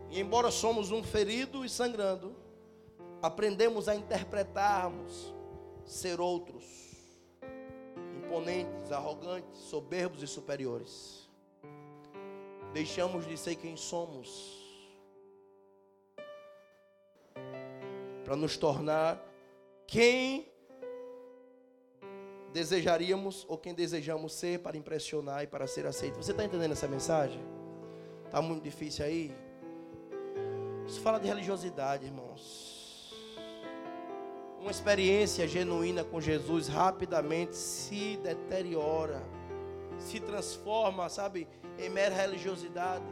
[0.09, 2.35] E embora somos um ferido e sangrando,
[3.23, 5.33] aprendemos a interpretarmos
[5.85, 6.65] ser outros,
[8.17, 11.29] imponentes, arrogantes, soberbos e superiores.
[12.73, 14.61] Deixamos de ser quem somos
[18.25, 19.23] para nos tornar
[19.87, 20.51] quem
[22.51, 26.17] desejaríamos ou quem desejamos ser para impressionar e para ser aceito.
[26.17, 27.41] Você está entendendo essa mensagem?
[28.25, 29.33] Está muito difícil aí?
[30.85, 32.72] Isso fala de religiosidade, irmãos
[34.63, 39.21] uma experiência genuína com Jesus rapidamente se deteriora,
[39.99, 43.03] se transforma, sabe, em mera religiosidade,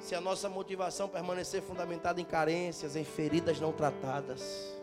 [0.00, 4.81] se a nossa motivação permanecer fundamentada em carências, em feridas não tratadas.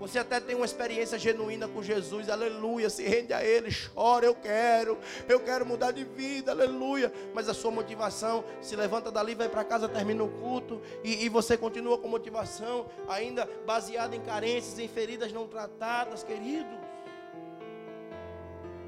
[0.00, 4.34] Você até tem uma experiência genuína com Jesus, aleluia, se rende a Ele, chora, eu
[4.34, 7.12] quero, eu quero mudar de vida, aleluia.
[7.34, 11.28] Mas a sua motivação se levanta dali, vai para casa, termina o culto, e, e
[11.28, 16.78] você continua com motivação, ainda baseada em carências, em feridas não tratadas, queridos.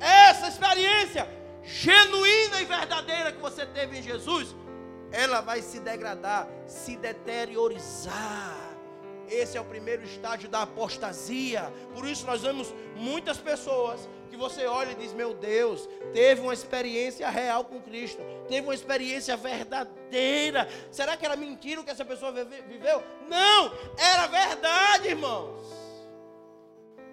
[0.01, 1.29] Essa experiência
[1.62, 4.57] genuína e verdadeira que você teve em Jesus,
[5.12, 8.62] ela vai se degradar, se deteriorizar.
[9.33, 11.73] Esse é o primeiro estágio da apostasia.
[11.95, 16.53] Por isso nós vemos muitas pessoas que você olha e diz: Meu Deus, teve uma
[16.53, 20.68] experiência real com Cristo, teve uma experiência verdadeira.
[20.90, 23.03] Será que era mentira o que essa pessoa viveu?
[23.29, 25.61] Não, era verdade, irmãos.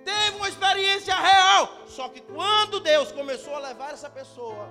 [0.03, 1.69] Teve uma experiência real.
[1.88, 4.69] Só que quando Deus começou a levar essa pessoa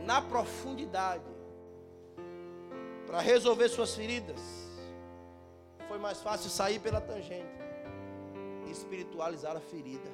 [0.00, 1.24] na profundidade
[3.06, 4.57] para resolver suas feridas,
[5.88, 7.48] foi mais fácil sair pela tangente
[8.66, 10.10] e espiritualizar a ferida.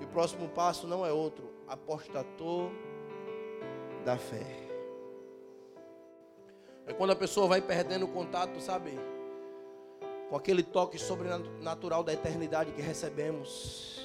[0.00, 2.70] E o próximo passo não é outro, apostator
[4.04, 4.44] da fé.
[6.86, 8.98] É quando a pessoa vai perdendo o contato, sabe?
[10.28, 14.02] Com aquele toque sobrenatural da eternidade que recebemos.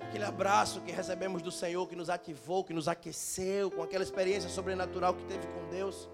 [0.00, 4.50] Aquele abraço que recebemos do Senhor, que nos ativou, que nos aqueceu, com aquela experiência
[4.50, 6.08] sobrenatural que teve com Deus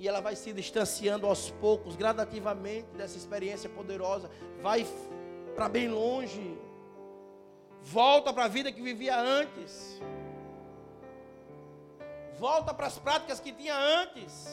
[0.00, 4.30] e ela vai se distanciando aos poucos, gradativamente dessa experiência poderosa,
[4.62, 4.86] vai
[5.54, 6.58] para bem longe,
[7.82, 10.00] volta para a vida que vivia antes,
[12.38, 14.48] volta para as práticas que tinha antes.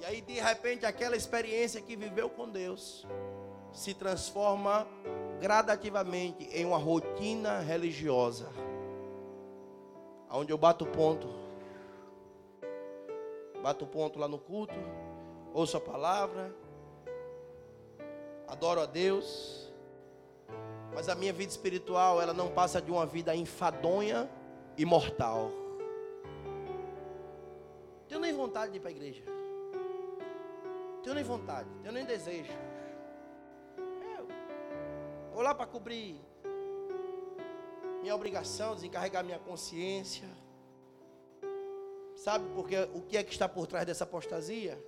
[0.00, 3.06] E aí, de repente, aquela experiência que viveu com Deus
[3.72, 4.84] se transforma
[5.40, 8.50] gradativamente em uma rotina religiosa,
[10.28, 11.41] onde eu bato ponto
[13.62, 14.74] bato ponto lá no culto,
[15.54, 16.54] ouço a palavra,
[18.48, 19.72] adoro a Deus,
[20.94, 24.28] mas a minha vida espiritual, ela não passa de uma vida enfadonha
[24.76, 25.50] e mortal.
[28.08, 29.22] Tenho nem vontade de ir para a igreja.
[31.02, 32.52] Tenho nem vontade, tenho nem desejo.
[33.78, 34.26] Eu
[35.32, 36.20] vou lá para cobrir
[38.02, 40.28] minha obrigação, desencarregar minha consciência.
[42.24, 44.78] Sabe porque o que é que está por trás dessa apostasia?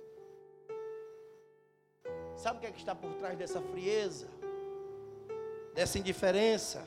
[2.33, 4.29] Sabe o que é que está por trás dessa frieza?
[5.73, 6.81] Dessa indiferença?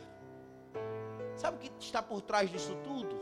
[1.37, 3.15] Sabe o que está por trás disso tudo?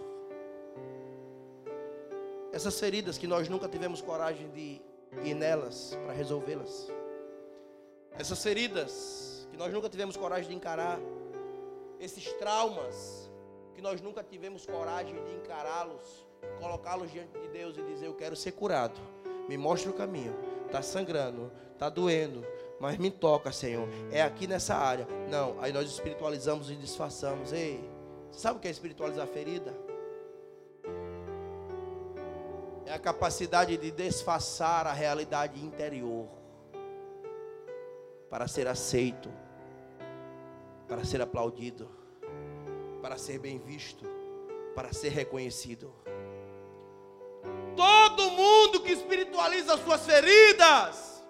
[2.52, 4.80] Essas feridas que nós nunca tivemos coragem de
[5.24, 6.88] ir nelas para resolvê-las.
[8.12, 11.00] Essas feridas que nós nunca tivemos coragem de encarar.
[11.98, 13.28] Esses traumas
[13.74, 16.25] que nós nunca tivemos coragem de encará-los
[16.60, 19.00] colocá-los diante de Deus e dizer: Eu quero ser curado.
[19.48, 20.34] Me mostre o caminho.
[20.66, 22.44] Está sangrando, está doendo,
[22.80, 23.88] mas me toca, Senhor.
[24.10, 25.06] É aqui nessa área.
[25.30, 27.52] Não, aí nós espiritualizamos e disfarçamos.
[27.52, 27.88] Ei,
[28.32, 29.74] sabe o que é espiritualizar a ferida?
[32.84, 36.28] É a capacidade de disfarçar a realidade interior
[38.30, 39.28] para ser aceito,
[40.86, 41.88] para ser aplaudido,
[43.02, 44.04] para ser bem visto,
[44.74, 45.92] para ser reconhecido.
[48.16, 51.22] Todo mundo que espiritualiza as suas feridas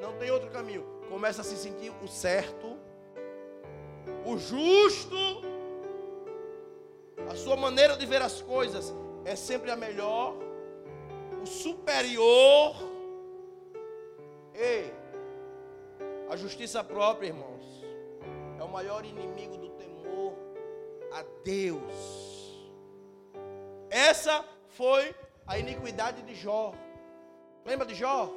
[0.00, 0.84] não tem outro caminho.
[1.08, 2.76] Começa a se sentir o certo,
[4.26, 5.16] o justo,
[7.30, 8.92] a sua maneira de ver as coisas
[9.24, 10.34] é sempre a melhor,
[11.40, 12.74] o superior.
[14.54, 14.92] Ei,
[16.28, 17.84] a justiça própria, irmãos,
[18.58, 20.34] é o maior inimigo do temor
[21.12, 22.24] a Deus.
[23.88, 24.44] Essa
[24.76, 25.14] foi
[25.46, 26.74] a iniquidade de Jó.
[27.64, 28.30] Lembra de Jó?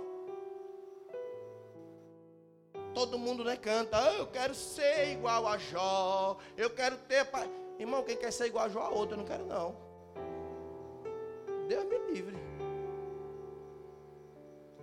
[2.93, 7.25] Todo mundo né, canta, oh, eu quero ser igual a Jó, eu quero ter.
[7.25, 7.45] Pa...
[7.77, 9.75] Irmão, quem quer ser igual a Jó a outro, eu não quero não.
[11.67, 12.35] Deus me livre.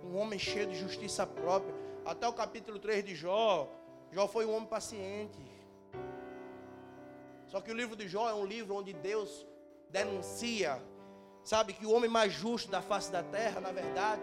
[0.03, 1.73] Um homem cheio de justiça própria.
[2.05, 3.67] Até o capítulo 3 de Jó,
[4.11, 5.39] Jó foi um homem paciente.
[7.47, 9.45] Só que o livro de Jó é um livro onde Deus
[9.89, 10.81] denuncia,
[11.45, 14.21] sabe, que o homem mais justo da face da terra, na verdade,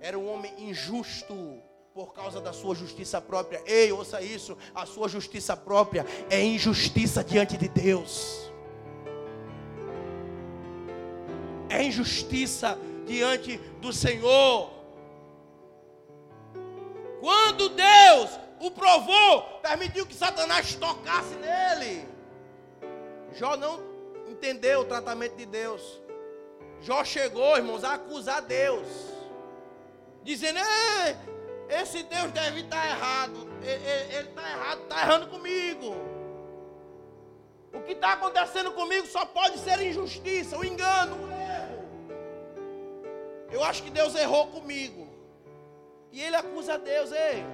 [0.00, 1.62] era um homem injusto
[1.94, 3.62] por causa da sua justiça própria.
[3.64, 8.50] Ei, ouça isso: a sua justiça própria é injustiça diante de Deus.
[11.68, 14.70] É injustiça diante do Senhor.
[17.20, 18.30] Quando Deus
[18.60, 22.08] o provou, permitiu que Satanás tocasse nele.
[23.32, 23.89] Jó não
[24.30, 26.00] entendeu o tratamento de Deus.
[26.80, 28.86] Jó chegou, irmãos, a acusar Deus,
[30.22, 30.58] dizendo:
[31.68, 35.94] esse Deus deve estar errado, ele está errado, está errando comigo.
[37.72, 41.84] O que está acontecendo comigo só pode ser injustiça, um engano, um erro.
[43.50, 45.08] Eu acho que Deus errou comigo.
[46.10, 47.44] E ele acusa Deus, ei.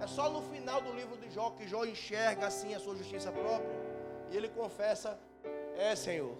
[0.00, 3.30] É só no final do livro de Jó que Jó enxerga assim a sua justiça
[3.30, 3.70] própria.
[4.30, 5.16] E ele confessa:
[5.82, 6.30] É, Senhor,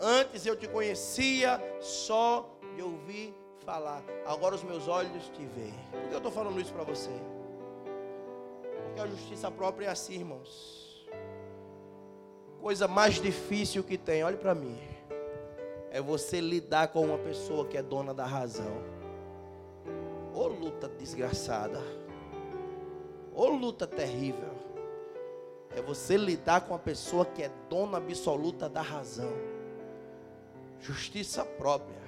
[0.00, 4.02] antes eu te conhecia só de ouvir falar.
[4.24, 5.74] Agora os meus olhos te veem.
[5.90, 7.10] Por que eu estou falando isso para você?
[8.84, 11.06] Porque a justiça própria é assim, irmãos.
[12.62, 14.78] Coisa mais difícil que tem, olhe para mim.
[15.90, 18.82] É você lidar com uma pessoa que é dona da razão.
[20.32, 21.82] Ô luta desgraçada.
[23.34, 24.57] Ô luta terrível.
[25.78, 29.32] É você lidar com a pessoa que é dona absoluta da razão.
[30.80, 32.02] Justiça própria.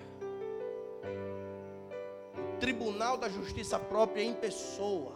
[2.53, 5.13] O tribunal da justiça própria em pessoa.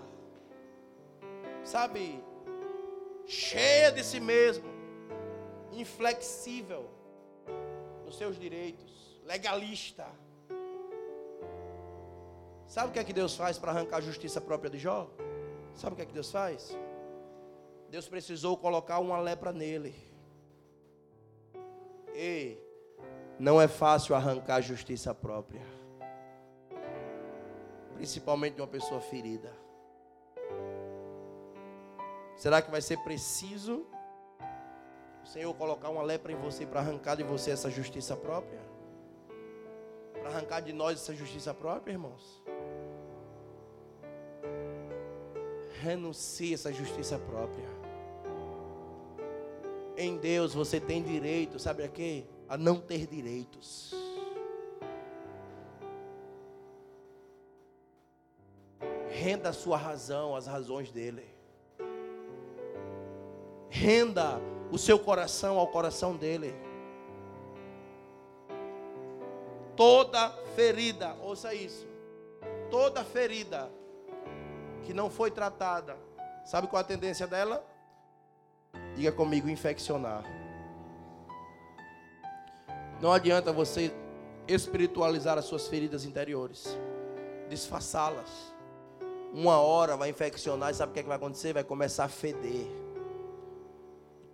[1.64, 2.22] Sabe?
[3.26, 4.68] Cheia de si mesmo.
[5.72, 6.88] Inflexível
[8.04, 9.20] nos seus direitos.
[9.24, 10.06] Legalista.
[12.68, 15.10] Sabe o que é que Deus faz para arrancar a justiça própria de Jó?
[15.74, 16.78] Sabe o que é que Deus faz?
[17.94, 19.94] Deus precisou colocar uma lepra nele.
[22.12, 22.58] E
[23.38, 25.62] não é fácil arrancar justiça própria.
[27.94, 29.56] Principalmente de uma pessoa ferida.
[32.34, 33.86] Será que vai ser preciso
[35.22, 38.60] o Senhor colocar uma lepra em você para arrancar de você essa justiça própria?
[40.14, 42.42] Para arrancar de nós essa justiça própria, irmãos?
[45.84, 47.83] renuncie essa justiça própria.
[49.96, 52.24] Em Deus você tem direito, sabe a quê?
[52.48, 53.94] A não ter direitos.
[59.08, 61.24] Renda a sua razão às razões dele.
[63.70, 64.40] Renda
[64.72, 66.52] o seu coração ao coração dele.
[69.76, 71.86] Toda ferida, ouça isso.
[72.70, 73.70] Toda ferida
[74.84, 75.96] que não foi tratada,
[76.44, 77.64] sabe qual a tendência dela?
[78.96, 80.24] Diga comigo, infeccionar.
[83.00, 83.92] Não adianta você
[84.46, 86.78] espiritualizar as suas feridas interiores,
[87.48, 88.54] disfarçá-las.
[89.32, 91.52] Uma hora vai infeccionar e sabe o que, é que vai acontecer?
[91.52, 92.66] Vai começar a feder.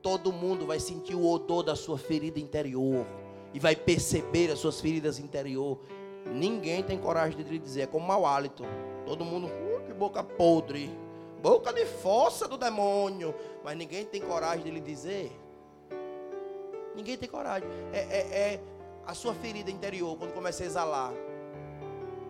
[0.03, 3.07] Todo mundo vai sentir o odor da sua ferida interior
[3.53, 5.79] e vai perceber as suas feridas interior.
[6.27, 8.63] Ninguém tem coragem de lhe dizer, é como mau hálito.
[9.07, 9.49] Todo mundo
[10.01, 10.91] boca podre,
[11.41, 13.35] boca de fossa do demônio.
[13.65, 15.33] Mas ninguém tem coragem de lhe dizer.
[16.95, 17.69] Ninguém tem coragem.
[17.93, 18.61] É, é, é
[19.07, 21.13] a sua ferida interior, quando começa a exalar,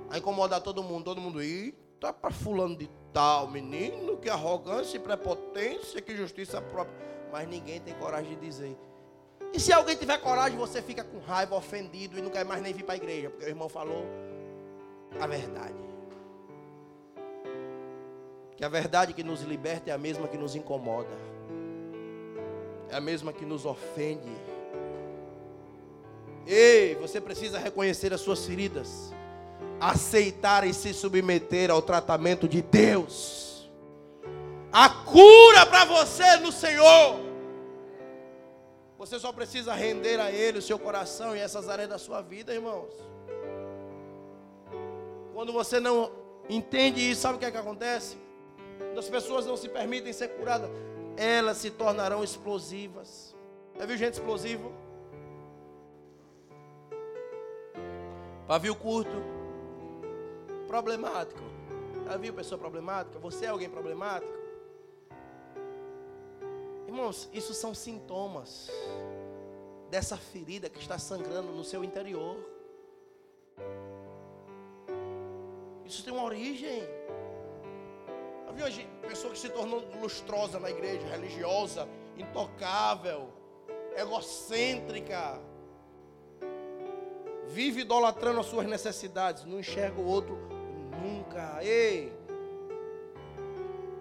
[0.08, 1.04] a incomodar todo mundo.
[1.04, 6.60] Todo mundo, ih, tá para fulano de tal, menino, que arrogância e prepotência, que justiça
[6.60, 6.96] própria.
[7.32, 8.76] Mas ninguém tem coragem de dizer.
[9.52, 12.72] E se alguém tiver coragem, você fica com raiva, ofendido e não quer mais nem
[12.72, 14.04] vir para a igreja, porque o irmão falou
[15.18, 15.90] a verdade
[18.60, 21.16] que a verdade que nos liberta é a mesma que nos incomoda,
[22.90, 24.30] é a mesma que nos ofende.
[26.46, 29.14] Ei, você precisa reconhecer as suas feridas,
[29.80, 33.66] aceitar e se submeter ao tratamento de Deus.
[34.70, 37.18] A cura para você no Senhor.
[38.98, 42.52] Você só precisa render a Ele o seu coração e essas áreas da sua vida,
[42.52, 42.92] irmãos.
[45.32, 46.12] Quando você não
[46.46, 48.18] entende isso, sabe o que é que acontece?
[48.80, 50.70] Quando as pessoas não se permitem ser curadas,
[51.16, 53.36] elas se tornarão explosivas.
[53.78, 54.70] Já viu gente explosiva?
[58.46, 59.22] Pavio curto,
[60.66, 61.40] problemático.
[62.04, 63.18] Já viu pessoa problemática?
[63.20, 64.32] Você é alguém problemático?
[66.86, 68.68] Irmãos, isso são sintomas
[69.88, 72.36] dessa ferida que está sangrando no seu interior.
[75.84, 76.82] Isso tem uma origem.
[78.50, 81.88] Havia hoje pessoa que se tornou lustrosa na igreja, religiosa,
[82.18, 83.32] intocável,
[83.96, 85.40] egocêntrica,
[87.46, 90.36] vive idolatrando as suas necessidades, não enxerga o outro
[91.00, 91.62] nunca.
[91.62, 92.12] Ei!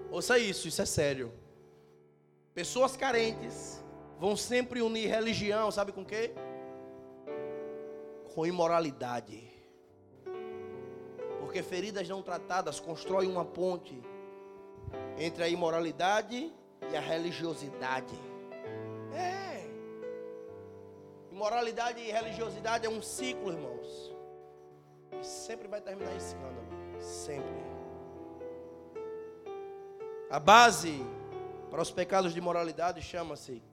[0.10, 1.32] Ouça isso, isso é sério.
[2.52, 3.84] Pessoas carentes
[4.20, 6.34] vão sempre unir religião, sabe com quê?
[8.34, 9.48] Com imoralidade.
[11.40, 14.02] Porque feridas não tratadas constroem uma ponte
[15.18, 16.54] entre a imoralidade
[16.92, 18.18] e a religiosidade.
[19.14, 19.68] É.
[21.32, 24.16] Imoralidade e religiosidade é um ciclo, irmãos.
[25.22, 26.68] E sempre vai terminar em escândalo.
[27.00, 27.70] Sempre.
[30.30, 31.06] A base
[31.70, 33.64] para os pecados de imoralidade chama-se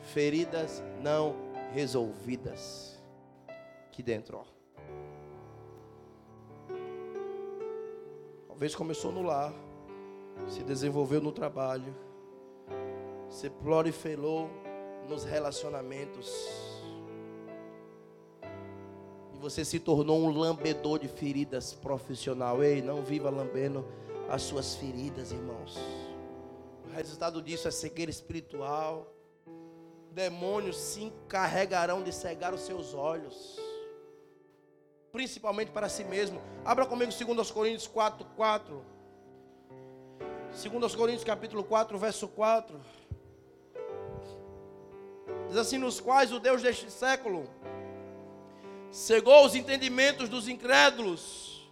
[0.00, 1.34] feridas não
[1.72, 3.02] resolvidas.
[3.86, 4.52] Aqui dentro, ó.
[8.48, 9.52] Talvez começou no lar,
[10.48, 11.94] se desenvolveu no trabalho,
[13.28, 14.50] se proliferou
[15.08, 16.30] nos relacionamentos.
[19.34, 22.62] E você se tornou um lambedor de feridas profissional.
[22.62, 23.84] Ei, não viva lambendo
[24.28, 25.78] as suas feridas, irmãos.
[26.86, 29.12] O resultado disso é cegueira espiritual.
[30.10, 33.58] Demônios se encarregarão de cegar os seus olhos
[35.12, 36.40] principalmente para si mesmo.
[36.64, 38.91] Abra comigo 2 Coríntios 4, 4.
[40.52, 42.78] 2 Coríntios capítulo 4, verso 4.
[45.48, 47.48] Diz assim: Nos quais o Deus deste século
[48.90, 51.66] cegou os entendimentos dos incrédulos,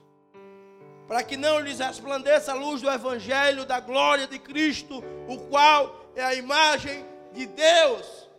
[1.07, 6.11] para que não lhes resplandeça a luz do Evangelho da glória de Cristo, o qual
[6.17, 7.05] é a imagem
[7.35, 8.31] de Deus.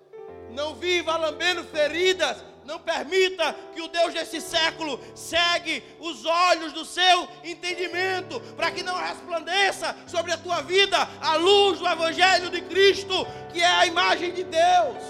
[0.50, 6.86] Não viva lambendo feridas, não permita que o Deus desse século segue os olhos do
[6.86, 12.62] seu entendimento, para que não resplandeça sobre a tua vida a luz do Evangelho de
[12.62, 13.14] Cristo,
[13.52, 15.04] que é a imagem de Deus.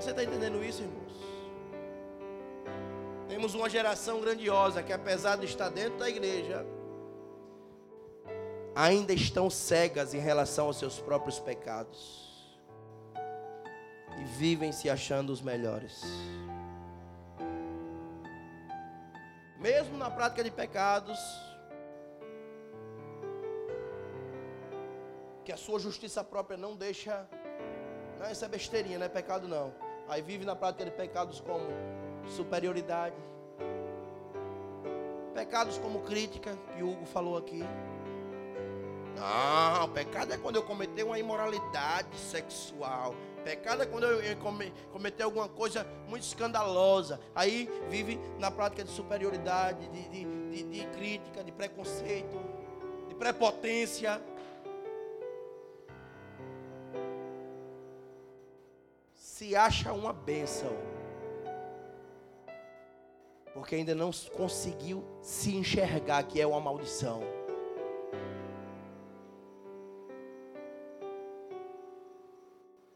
[0.00, 1.18] Você está entendendo isso, irmãos?
[3.28, 6.64] Temos uma geração grandiosa que, apesar de estar dentro da igreja,
[8.74, 12.27] ainda estão cegas em relação aos seus próprios pecados
[14.20, 16.02] e vivem se achando os melhores.
[19.58, 21.18] Mesmo na prática de pecados,
[25.44, 27.26] que a sua justiça própria não deixa.
[28.20, 29.72] Não, isso é besteirinha, não é pecado não.
[30.08, 31.66] Aí vive na prática de pecados como
[32.28, 33.16] superioridade,
[35.34, 37.64] pecados como crítica, que Hugo falou aqui.
[39.16, 43.14] Não, pecado é quando eu cometer uma imoralidade sexual.
[43.38, 44.36] Pecado é quando eu
[44.92, 47.20] cometer alguma coisa muito escandalosa.
[47.34, 52.38] Aí vive na prática de superioridade, de, de, de, de crítica, de preconceito,
[53.08, 54.20] de prepotência.
[59.14, 60.76] Se acha uma bênção.
[63.54, 67.37] Porque ainda não conseguiu se enxergar que é uma maldição.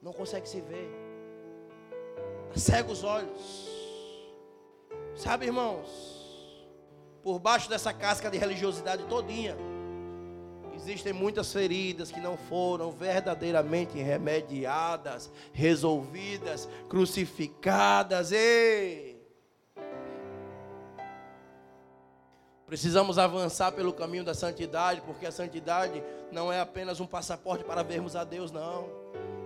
[0.02, 0.90] Não consegue se ver,
[2.56, 3.70] cega os olhos.
[5.14, 5.88] Sabe, irmãos,
[7.22, 9.56] por baixo dessa casca de religiosidade todinha,
[10.74, 18.32] existem muitas feridas que não foram verdadeiramente remediadas, resolvidas, crucificadas.
[18.32, 19.12] Ei!
[22.66, 27.82] Precisamos avançar pelo caminho da santidade, porque a santidade não é apenas um passaporte para
[27.82, 28.88] vermos a Deus, não.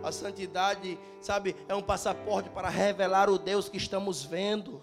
[0.03, 4.83] A santidade, sabe, é um passaporte para revelar o Deus que estamos vendo.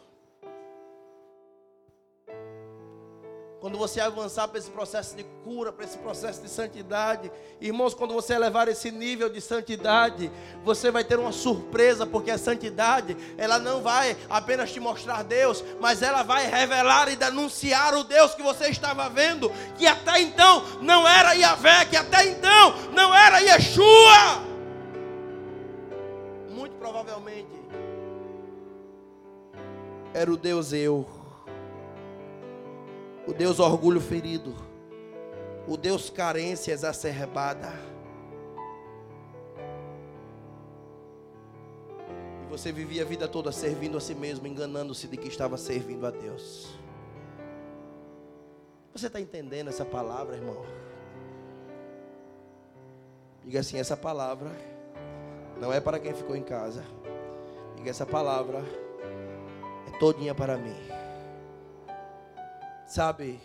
[3.63, 8.13] Quando você avançar para esse processo de cura, para esse processo de santidade, irmãos, quando
[8.13, 10.29] você elevar esse nível de santidade,
[10.65, 15.63] você vai ter uma surpresa, porque a santidade, ela não vai apenas te mostrar Deus,
[15.79, 20.61] mas ela vai revelar e denunciar o Deus que você estava vendo, que até então
[20.81, 24.51] não era Yahvé, que até então não era Yeshua
[26.83, 27.47] provavelmente
[30.13, 31.07] era o Deus eu,
[33.25, 34.53] o Deus orgulho ferido,
[35.65, 37.71] o Deus carência exacerbada.
[42.43, 46.05] E você vivia a vida toda servindo a si mesmo, enganando-se de que estava servindo
[46.05, 46.77] a Deus.
[48.93, 50.65] Você está entendendo essa palavra, irmão?
[53.41, 54.72] Diga assim: essa palavra
[55.59, 56.83] não é para quem ficou em casa.
[57.83, 58.63] E essa palavra
[59.87, 60.75] é todinha para mim.
[62.87, 63.39] Sabe?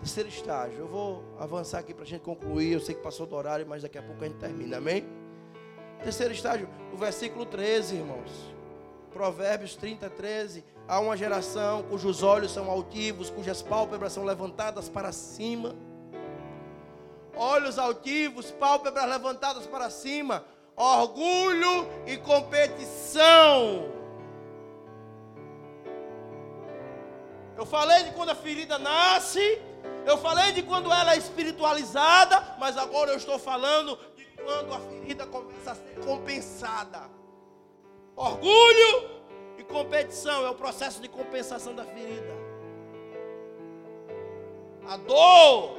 [0.00, 0.78] Terceiro estágio.
[0.78, 2.72] Eu vou avançar aqui para a gente concluir.
[2.72, 4.78] Eu sei que passou do horário, mas daqui a pouco a gente termina.
[4.78, 5.04] Amém?
[6.02, 6.68] Terceiro estágio.
[6.92, 8.30] O versículo 13, irmãos.
[9.12, 10.64] Provérbios 30, 13.
[10.86, 15.74] Há uma geração cujos olhos são altivos, cujas pálpebras são levantadas para cima.
[17.34, 20.44] Olhos altivos, pálpebras levantadas para cima
[20.76, 23.90] orgulho e competição.
[27.56, 29.62] Eu falei de quando a ferida nasce,
[30.06, 34.78] Eu falei de quando ela é espiritualizada, mas agora eu estou falando de quando a
[34.78, 37.10] ferida começa a ser compensada.
[38.14, 39.10] Orgulho
[39.58, 42.34] e competição é o processo de compensação da ferida.
[44.88, 45.76] A dor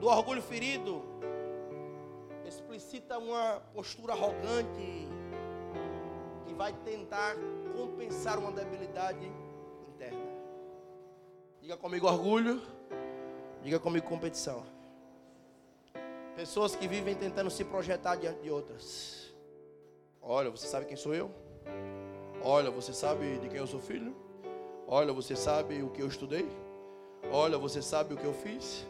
[0.00, 1.04] do orgulho ferido
[2.70, 5.08] explicita uma postura arrogante
[6.46, 7.34] que vai tentar
[7.76, 9.26] compensar uma debilidade
[9.88, 10.30] interna.
[11.60, 12.62] Diga comigo orgulho,
[13.60, 14.64] diga comigo competição.
[16.36, 19.34] Pessoas que vivem tentando se projetar diante de outras.
[20.22, 21.28] Olha, você sabe quem sou eu?
[22.40, 24.14] Olha, você sabe de quem eu sou filho?
[24.86, 26.48] Olha, você sabe o que eu estudei?
[27.32, 28.86] Olha, você sabe o que eu fiz?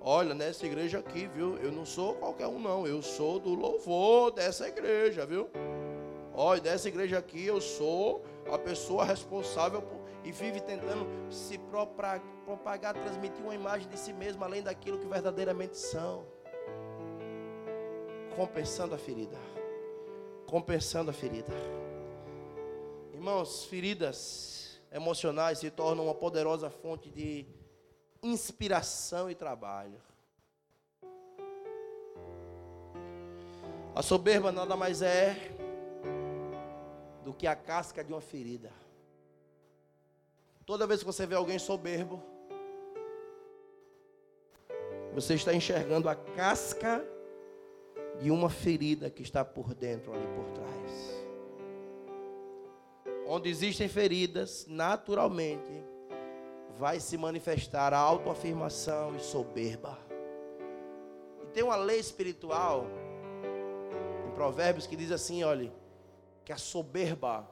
[0.00, 1.56] Olha, nessa igreja aqui, viu?
[1.58, 2.86] Eu não sou qualquer um, não.
[2.86, 5.50] Eu sou do louvor dessa igreja, viu?
[6.32, 12.94] Olha, dessa igreja aqui eu sou a pessoa responsável por, e vive tentando se propagar,
[12.94, 16.24] transmitir uma imagem de si mesmo além daquilo que verdadeiramente são.
[18.36, 19.36] Compensando a ferida.
[20.46, 21.52] Compensando a ferida.
[23.12, 27.44] Irmãos, feridas emocionais se tornam uma poderosa fonte de
[28.22, 30.00] inspiração e trabalho.
[33.94, 35.34] A soberba nada mais é
[37.24, 38.72] do que a casca de uma ferida.
[40.64, 42.22] Toda vez que você vê alguém soberbo,
[45.14, 47.04] você está enxergando a casca
[48.20, 51.26] de uma ferida que está por dentro, ali por trás.
[53.26, 55.84] Onde existem feridas, naturalmente,
[56.78, 59.98] vai se manifestar a autoafirmação e soberba.
[61.42, 62.86] E tem uma lei espiritual
[64.28, 65.72] em Provérbios que diz assim, olha,
[66.44, 67.50] que a soberba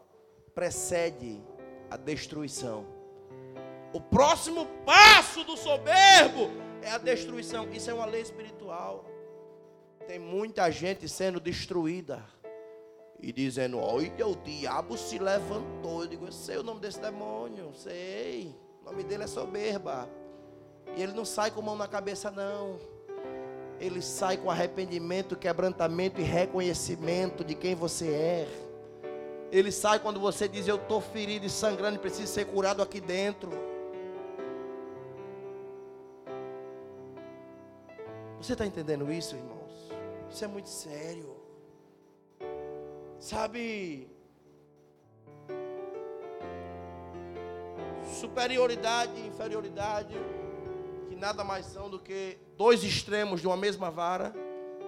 [0.55, 1.43] precede
[1.91, 2.87] a destruição.
[3.93, 6.51] O próximo passo do soberbo
[6.81, 7.69] é a destruição.
[7.73, 9.05] Isso é uma lei espiritual.
[10.07, 12.25] Tem muita gente sendo destruída
[13.19, 16.03] e dizendo: Olha, o diabo se levantou.
[16.03, 18.55] Eu digo: Eu sei o nome desse demônio, sei.
[18.87, 20.09] O nome dele é soberba.
[20.97, 22.79] E ele não sai com mão na cabeça, não.
[23.81, 28.49] Ele sai com arrependimento, quebrantamento e reconhecimento de quem você é.
[29.51, 33.01] Ele sai quando você diz: Eu estou ferido e sangrando e preciso ser curado aqui
[33.01, 33.51] dentro.
[38.41, 39.91] Você está entendendo isso, irmãos?
[40.31, 41.35] Isso é muito sério.
[43.19, 44.09] Sabe,
[48.07, 50.15] superioridade e inferioridade,
[51.09, 54.35] que nada mais são do que dois extremos de uma mesma vara,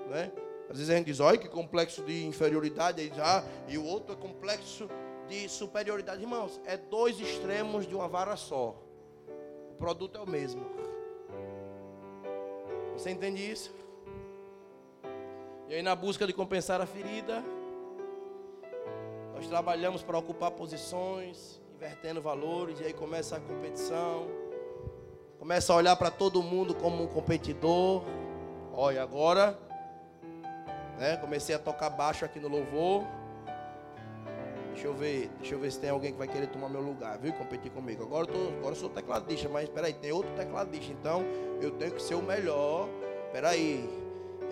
[0.08, 0.32] né?
[0.70, 4.12] Às vezes a gente diz, olha que complexo de inferioridade, aí ah, e o outro
[4.12, 4.88] é complexo
[5.26, 6.20] de superioridade.
[6.20, 8.76] Irmãos, é dois extremos de uma vara só.
[9.70, 10.64] O produto é o mesmo.
[12.92, 13.72] Você entende isso?
[15.68, 17.44] E aí, na busca de compensar a ferida,
[19.34, 24.26] nós trabalhamos para ocupar posições, invertendo valores, e aí começa a competição.
[25.38, 28.02] Começa a olhar para todo mundo como um competidor.
[28.72, 29.56] Olha, agora,
[30.98, 33.04] né, comecei a tocar baixo aqui no louvor.
[34.72, 37.16] Deixa eu ver, deixa eu ver se tem alguém que vai querer tomar meu lugar,
[37.18, 37.32] viu?
[37.32, 38.02] Competir comigo.
[38.02, 41.24] Agora eu, tô, agora eu sou tecladista, mas espera aí, tem outro tecladista, então
[41.60, 42.88] eu tenho que ser o melhor.
[43.26, 43.88] Espera aí.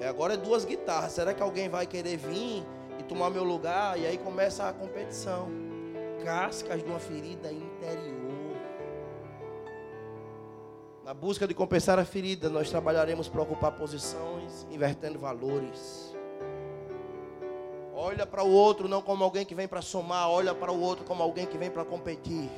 [0.00, 1.10] É, agora é duas guitarras.
[1.10, 2.64] Será que alguém vai querer vir
[3.00, 3.98] e tomar meu lugar?
[3.98, 5.65] E aí começa a competição
[6.26, 8.56] cascas de uma ferida interior.
[11.04, 16.16] Na busca de compensar a ferida, nós trabalharemos para ocupar posições, invertendo valores.
[17.94, 21.04] Olha para o outro não como alguém que vem para somar, olha para o outro
[21.04, 22.50] como alguém que vem para competir.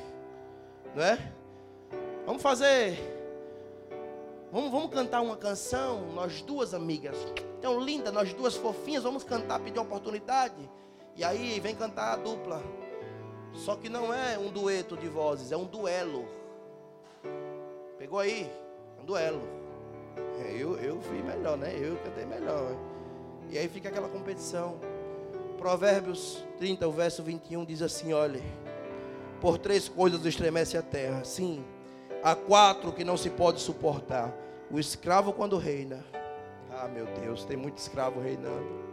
[0.95, 1.31] Não é?
[2.25, 2.97] Vamos fazer.
[4.51, 7.15] Vamos, vamos cantar uma canção, nós duas amigas.
[7.61, 10.67] Tão linda, nós duas fofinhas, vamos cantar, pedir oportunidade.
[11.15, 12.63] E aí vem cantar a dupla.
[13.53, 16.27] Só que não é um dueto de vozes, é um duelo.
[17.97, 18.49] Pegou aí?
[19.01, 19.41] Um duelo.
[20.45, 21.73] É, eu, eu fui melhor, né?
[21.77, 22.75] Eu cantei melhor.
[23.49, 24.79] E aí fica aquela competição.
[25.57, 28.41] Provérbios 30, o verso 21 diz assim: olha,
[29.41, 31.23] por três coisas estremece a terra.
[31.23, 31.63] Sim,
[32.23, 34.33] há quatro que não se pode suportar:
[34.71, 36.05] o escravo quando reina.
[36.71, 38.89] Ah, meu Deus, tem muito escravo reinando.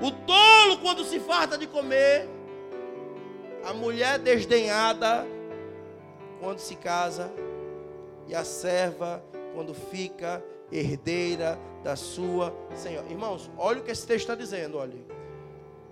[0.00, 2.28] O tolo quando se farta de comer
[3.64, 5.26] a mulher desdenhada
[6.40, 7.32] quando se casa
[8.26, 9.22] e a serva
[9.54, 13.06] quando fica herdeira da sua senhora.
[13.08, 15.11] Irmãos, olha o que esse texto está dizendo, olha.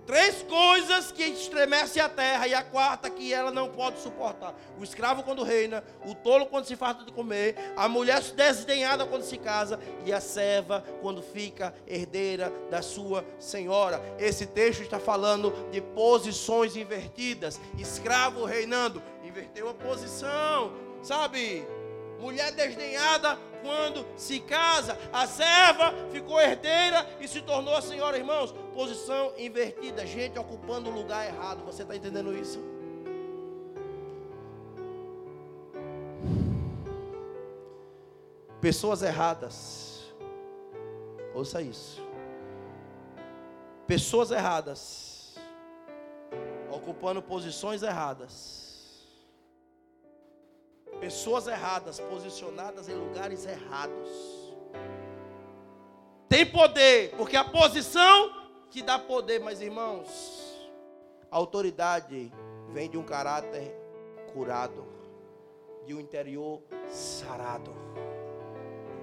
[0.05, 4.83] Três coisas que estremecem a terra e a quarta que ela não pode suportar: o
[4.83, 9.37] escravo quando reina, o tolo quando se farta de comer, a mulher desdenhada quando se
[9.37, 14.01] casa e a serva quando fica herdeira da sua senhora.
[14.17, 20.73] Esse texto está falando de posições invertidas: escravo reinando, inverteu a posição,
[21.03, 21.65] sabe?
[22.19, 28.53] Mulher desdenhada quando se casa, a serva ficou herdeira e se tornou a senhora, irmãos.
[28.73, 31.63] Posição invertida, gente ocupando o lugar errado.
[31.65, 32.59] Você está entendendo isso?
[38.59, 40.13] Pessoas erradas.
[41.33, 42.01] Ouça isso.
[43.87, 45.35] Pessoas erradas.
[46.71, 48.60] Ocupando posições erradas
[51.01, 54.55] Pessoas erradas, posicionadas em lugares errados.
[56.29, 58.31] Tem poder, porque a posição
[58.69, 60.69] que dá poder, mas irmãos,
[61.31, 62.31] a autoridade
[62.69, 63.75] vem de um caráter
[64.31, 64.85] curado,
[65.87, 67.73] de um interior sarado.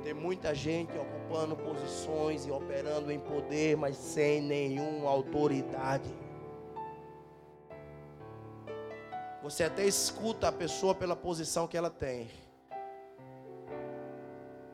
[0.05, 6.09] Tem muita gente ocupando posições e operando em poder, mas sem nenhuma autoridade.
[9.43, 12.28] Você até escuta a pessoa pela posição que ela tem.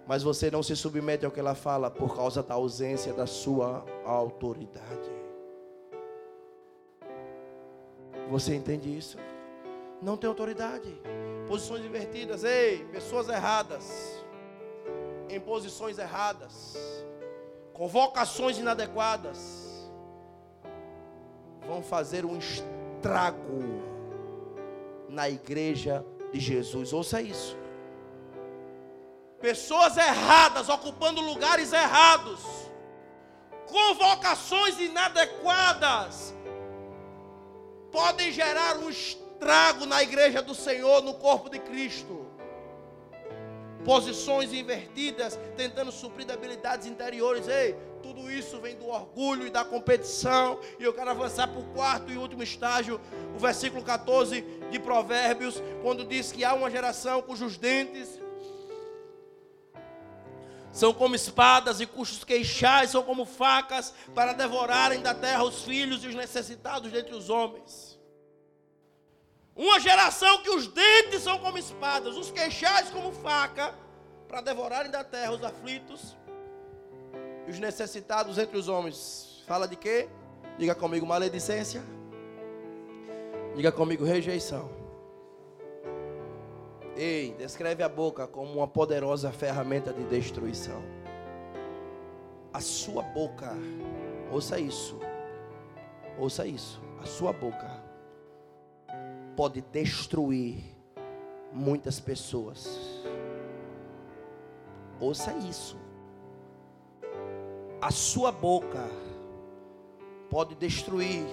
[0.07, 3.85] Mas você não se submete ao que ela fala por causa da ausência da sua
[4.05, 5.13] autoridade.
[8.31, 9.19] Você entende isso?
[10.01, 10.95] Não tem autoridade.
[11.47, 14.25] Posições invertidas, ei, pessoas erradas.
[15.29, 16.77] Em posições erradas.
[17.75, 19.91] Convocações inadequadas.
[21.67, 23.94] Vão fazer um estrago
[25.15, 26.93] na igreja de Jesus.
[26.93, 27.57] Ouça isso.
[29.41, 32.41] Pessoas erradas ocupando lugares errados,
[33.67, 36.35] convocações inadequadas,
[37.93, 42.27] podem gerar um estrago na igreja do Senhor, no corpo de Cristo.
[43.85, 47.47] Posições invertidas, tentando suprir habilidades interiores.
[47.49, 50.59] Ei, tudo isso vem do orgulho e da competição.
[50.79, 53.01] E eu quero avançar para o quarto e último estágio,
[53.35, 58.21] o versículo 14 de Provérbios, quando diz que há uma geração cujos dentes
[60.75, 66.03] são como espadas e cujos queixais são como facas para devorarem da terra os filhos
[66.03, 67.94] e os necessitados dentre os homens.
[69.57, 73.73] Uma geração que os dentes são como espadas, os queixais como faca,
[74.27, 76.17] para devorarem da terra os aflitos
[77.47, 79.45] e os necessitados entre os homens.
[79.47, 80.09] Fala de quê?
[80.59, 81.83] Diga comigo, maledicência.
[83.55, 84.69] Diga comigo, rejeição.
[86.97, 90.83] Ei, descreve a boca como uma poderosa ferramenta de destruição.
[92.53, 93.53] A sua boca,
[94.33, 94.99] ouça isso.
[96.19, 96.83] Ouça isso.
[97.01, 97.74] A sua boca
[99.37, 100.63] pode destruir
[101.53, 102.79] muitas pessoas.
[105.01, 105.77] Ouça isso
[107.85, 108.89] a sua boca
[110.31, 111.27] pode destruir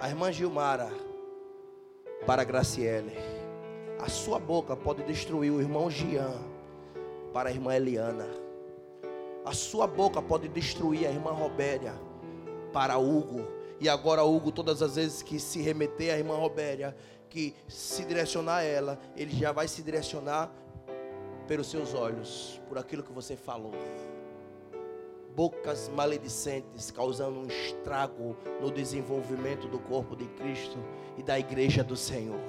[0.00, 0.90] a irmã Gilmara
[2.26, 3.12] para a Graciele.
[4.00, 6.32] A sua boca pode destruir o irmão Gian
[7.34, 8.26] para a irmã Eliana.
[9.44, 11.92] A sua boca pode destruir a irmã Robéria
[12.72, 13.46] para Hugo.
[13.82, 16.96] E agora Hugo, todas as vezes que se remeter à irmã Robéria,
[17.28, 20.52] que se direcionar a ela, ele já vai se direcionar
[21.48, 23.72] pelos seus olhos, por aquilo que você falou
[25.34, 30.78] bocas maledicentes, causando um estrago no desenvolvimento do corpo de Cristo
[31.16, 32.40] e da igreja do Senhor.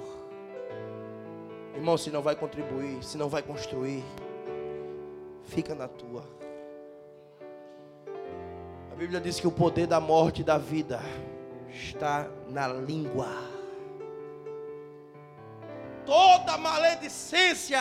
[1.74, 4.04] Irmão, se não vai contribuir, se não vai construir,
[5.44, 6.24] fica na tua.
[8.94, 11.00] A Bíblia diz que o poder da morte e da vida
[11.68, 13.26] está na língua.
[16.06, 17.76] Toda maledicência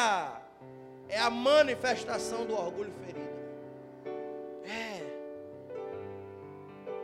[1.08, 3.30] é a manifestação do orgulho ferido.
[4.66, 5.04] É.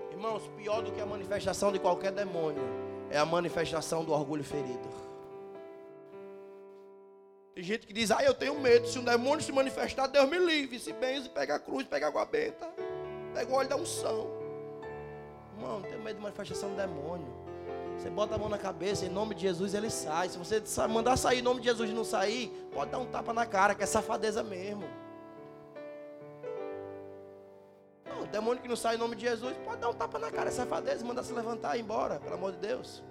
[0.10, 2.64] Irmãos, pior do que a manifestação de qualquer demônio
[3.12, 4.89] é a manifestação do orgulho ferido.
[7.53, 8.88] Tem gente que diz, ah, eu tenho medo.
[8.88, 10.80] Se um demônio se manifestar, Deus me livre.
[10.80, 12.68] Se benze, pega a cruz, pega a água benta.
[13.34, 14.28] Pega o óleo da unção.
[15.56, 17.28] Irmão, não tenho medo de manifestação do demônio.
[17.98, 20.30] Você bota a mão na cabeça, em nome de Jesus ele sai.
[20.30, 23.34] Se você mandar sair em nome de Jesus e não sair, pode dar um tapa
[23.34, 24.86] na cara, que é safadeza mesmo.
[28.32, 31.06] demônio que não sai em nome de Jesus, pode dar um tapa na cara, safadeza,
[31.06, 33.04] mandar se levantar e ir embora, pelo amor de Deus.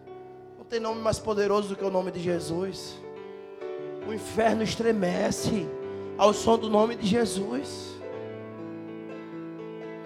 [0.57, 2.97] Não tem nome mais poderoso do que o nome de Jesus.
[4.07, 5.69] O inferno estremece
[6.17, 7.98] ao som do nome de Jesus.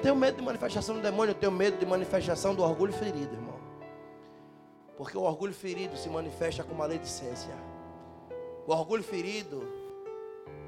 [0.03, 3.59] Tenho medo de manifestação do demônio, eu tenho medo de manifestação do orgulho ferido, irmão.
[4.97, 7.55] Porque o orgulho ferido se manifesta com maledicência.
[8.67, 9.63] O orgulho ferido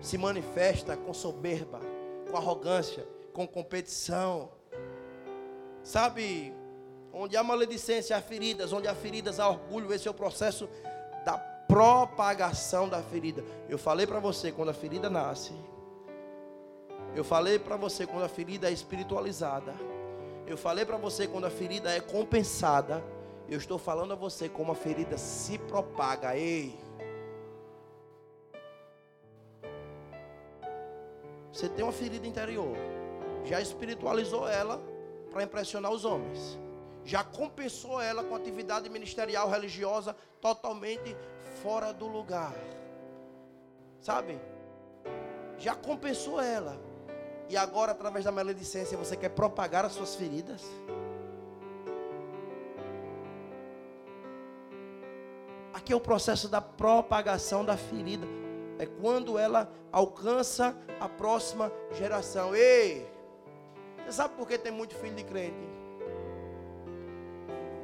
[0.01, 1.81] se manifesta com soberba,
[2.31, 4.51] com arrogância, com competição.
[5.83, 6.55] Sabe,
[7.13, 9.93] onde há maledicência, há feridas, onde há feridas, há orgulho.
[9.93, 10.69] Esse é o processo
[11.25, 13.45] da propagação da ferida.
[13.69, 15.53] Eu falei para você, quando a ferida nasce,
[17.15, 19.73] eu falei para você quando a ferida é espiritualizada.
[20.47, 23.03] Eu falei para você quando a ferida é compensada.
[23.49, 26.37] Eu estou falando a você como a ferida se propaga.
[26.37, 26.77] Ei.
[31.53, 32.77] Você tem uma ferida interior.
[33.45, 34.83] Já espiritualizou ela
[35.31, 36.59] para impressionar os homens.
[37.05, 41.17] Já compensou ela com atividade ministerial religiosa totalmente
[41.63, 42.55] fora do lugar.
[44.01, 44.41] Sabe?
[45.59, 46.77] Já compensou ela.
[47.49, 50.63] E agora, através da maledicência, você quer propagar as suas feridas?
[55.73, 58.27] Aqui é o processo da propagação da ferida.
[58.79, 62.57] É quando ela alcança a próxima geração.
[62.57, 63.07] Ei!
[63.99, 65.69] Você sabe por que tem muito filho de crente?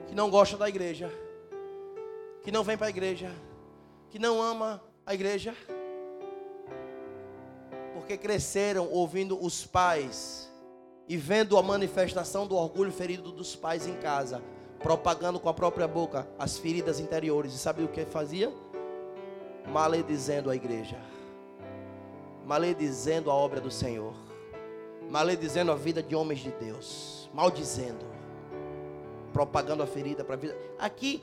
[0.08, 1.12] Que não gosta da igreja.
[2.42, 3.30] Que não vem para a igreja.
[4.08, 5.54] Que não ama a igreja
[8.10, 10.50] porque cresceram ouvindo os pais
[11.08, 14.42] e vendo a manifestação do orgulho ferido dos pais em casa,
[14.80, 17.54] propagando com a própria boca as feridas interiores.
[17.54, 18.52] E sabe o que fazia?
[19.72, 20.98] Maledizendo a igreja,
[22.44, 24.14] maledizendo a obra do Senhor,
[25.08, 28.04] maledizendo a vida de homens de Deus, maldizendo,
[29.32, 30.56] propagando a ferida para a vida.
[30.80, 31.22] Aqui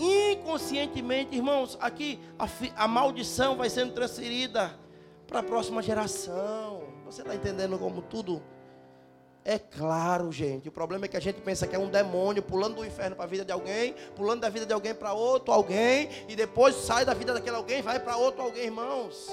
[0.00, 4.76] inconscientemente, irmãos, aqui a, a, maldição vai sendo transferida
[5.26, 6.84] para a próxima geração.
[7.04, 8.42] Você está entendendo como tudo
[9.48, 10.68] é claro, gente.
[10.68, 13.26] O problema é que a gente pensa que é um demônio pulando do inferno para
[13.26, 17.04] a vida de alguém, pulando da vida de alguém para outro alguém, e depois sai
[17.04, 19.32] da vida daquele alguém e vai para outro alguém, irmãos.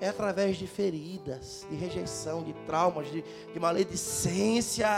[0.00, 4.88] É através de feridas, de rejeição, de traumas, de, de maledicência.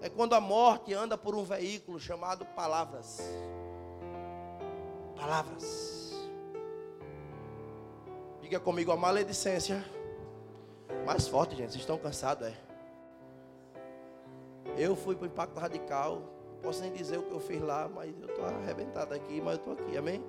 [0.00, 3.20] É quando a morte anda por um veículo chamado palavras.
[5.14, 5.97] Palavras.
[8.48, 9.84] Diga comigo a maledicência.
[11.04, 11.70] Mais forte, gente.
[11.70, 12.54] Vocês estão cansados, é?
[14.74, 16.22] Eu fui para o impacto radical.
[16.62, 19.58] Posso nem dizer o que eu fiz lá, mas eu estou arrebentado aqui, mas eu
[19.58, 20.24] estou aqui, amém?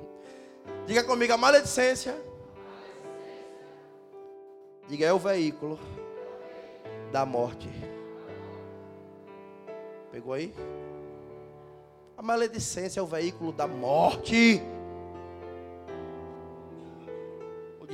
[0.88, 2.16] Diga comigo a maledicência.
[4.88, 5.78] Diga, é o veículo
[7.12, 7.68] da morte.
[10.10, 10.54] Pegou aí?
[12.16, 14.62] A maledicência é o veículo da morte.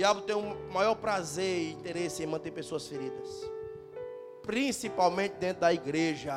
[0.00, 3.28] Diabo tem um maior prazer e interesse em manter pessoas feridas,
[4.42, 6.32] principalmente dentro da igreja,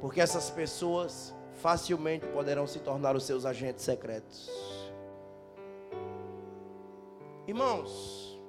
[0.00, 4.48] porque essas pessoas facilmente poderão se tornar os seus agentes secretos.
[7.48, 8.40] Irmãos,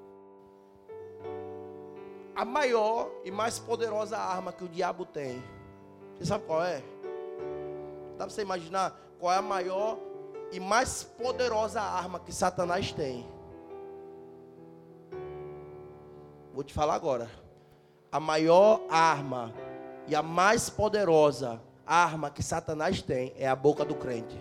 [2.35, 5.43] a maior e mais poderosa arma que o diabo tem,
[6.13, 6.83] você sabe qual é?
[8.19, 9.97] Dá para você imaginar qual é a maior
[10.53, 13.27] e mais poderosa arma que Satanás tem.
[16.53, 17.27] Vou te falar agora.
[18.11, 19.51] A maior arma
[20.07, 24.37] e a mais poderosa arma que Satanás tem é a boca do crente.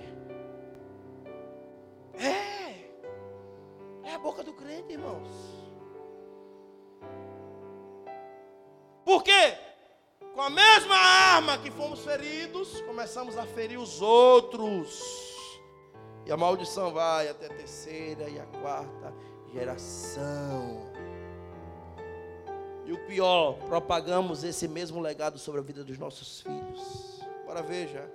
[2.18, 2.90] É.
[4.06, 5.30] É a boca do crente, irmãos.
[9.02, 9.56] Por quê?
[10.34, 15.21] Com a mesma arma que fomos feridos, começamos a ferir os outros.
[16.24, 19.12] E a maldição vai até a terceira e a quarta
[19.52, 20.90] geração.
[22.84, 27.20] E o pior, propagamos esse mesmo legado sobre a vida dos nossos filhos.
[27.42, 28.10] Agora veja,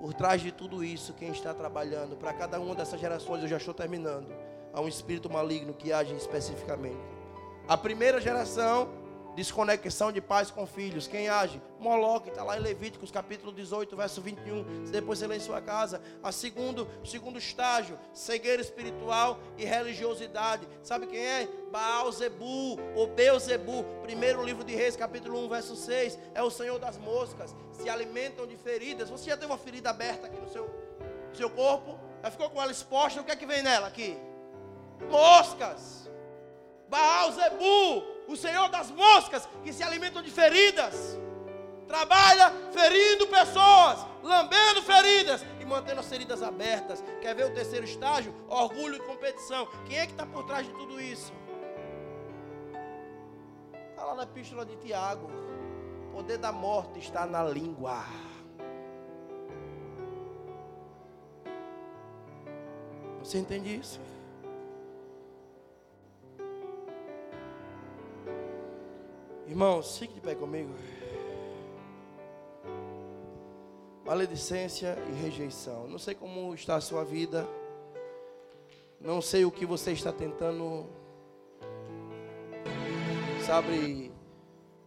[0.00, 3.56] por trás de tudo isso, quem está trabalhando, para cada uma dessas gerações, eu já
[3.58, 4.32] estou terminando,
[4.72, 6.98] há um espírito maligno que age especificamente.
[7.68, 8.88] A primeira geração
[9.36, 11.06] Desconexão de pais com filhos.
[11.06, 11.62] Quem age?
[11.78, 14.84] Moloque, está lá em Levíticos capítulo 18, verso 21.
[14.90, 16.00] Depois você lê em sua casa.
[16.22, 20.66] A segundo, segundo estágio, cegueira espiritual e religiosidade.
[20.82, 21.48] Sabe quem é?
[21.70, 23.84] Baal Zebu ou Beuzebu.
[24.02, 26.18] Primeiro livro de Reis, capítulo 1, verso 6.
[26.34, 27.54] É o Senhor das moscas.
[27.72, 29.08] Se alimentam de feridas.
[29.08, 30.64] Você já tem uma ferida aberta aqui no seu,
[31.30, 31.98] no seu corpo?
[32.22, 33.20] Já ficou com ela exposta?
[33.20, 34.18] O que é que vem nela aqui?
[35.08, 36.10] Moscas.
[36.88, 41.18] Baal Zebu o Senhor das moscas que se alimentam de feridas.
[41.88, 47.02] Trabalha ferindo pessoas, lambendo feridas e mantendo as feridas abertas.
[47.20, 48.32] Quer ver o terceiro estágio?
[48.48, 49.66] Orgulho e competição.
[49.86, 51.32] Quem é que está por trás de tudo isso?
[53.90, 55.28] Está lá na epístola de Tiago.
[56.06, 58.04] O poder da morte está na língua.
[63.18, 64.00] Você entende isso?
[69.50, 70.72] Irmãos, fique de pé comigo.
[74.06, 75.88] Maledicência e rejeição.
[75.88, 77.44] Não sei como está a sua vida.
[79.00, 80.86] Não sei o que você está tentando.
[83.44, 84.12] Sabe,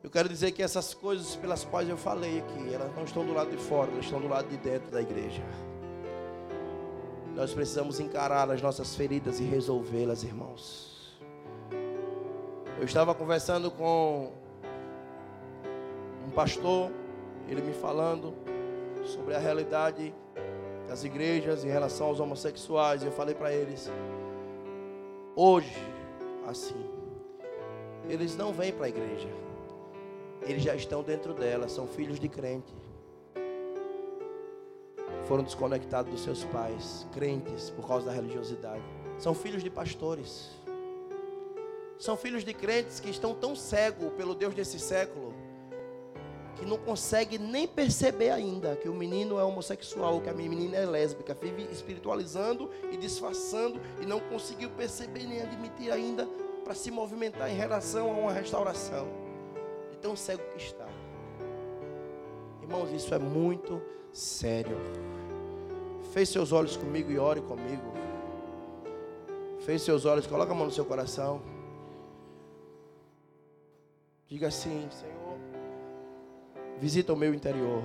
[0.02, 3.34] eu quero dizer que essas coisas pelas quais eu falei aqui, elas não estão do
[3.34, 5.44] lado de fora, elas estão do lado de dentro da igreja.
[7.36, 11.20] Nós precisamos encarar as nossas feridas e resolvê-las, irmãos.
[12.80, 14.42] Eu estava conversando com
[16.26, 16.92] um pastor,
[17.48, 18.34] ele me falando
[19.06, 20.14] sobre a realidade
[20.88, 23.04] das igrejas em relação aos homossexuais.
[23.04, 23.92] E eu falei para eles:
[25.36, 25.78] hoje,
[26.48, 26.90] assim,
[28.10, 29.30] eles não vêm para a igreja,
[30.42, 32.74] eles já estão dentro dela, são filhos de crente
[35.24, 38.84] foram desconectados dos seus pais, crentes, por causa da religiosidade.
[39.18, 40.52] São filhos de pastores.
[41.98, 45.34] São filhos de crentes que estão tão cegos pelo Deus desse século
[46.56, 50.86] que não consegue nem perceber ainda que o menino é homossexual, que a menina é
[50.86, 56.28] lésbica, vive espiritualizando e disfarçando e não conseguiu perceber nem admitir ainda
[56.64, 59.08] para se movimentar em relação a uma restauração.
[59.92, 60.88] De tão cego que está.
[62.62, 63.82] Irmãos, isso é muito
[64.12, 64.78] sério.
[66.14, 67.92] Feche seus olhos comigo e ore comigo.
[69.60, 71.42] Feche seus olhos, coloca a mão no seu coração.
[74.28, 75.23] Diga assim, Senhor,
[76.84, 77.82] visita o meu interior.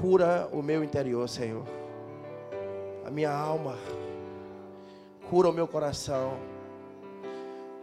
[0.00, 1.62] Cura o meu interior, Senhor.
[3.04, 3.76] A minha alma.
[5.28, 6.38] Cura o meu coração.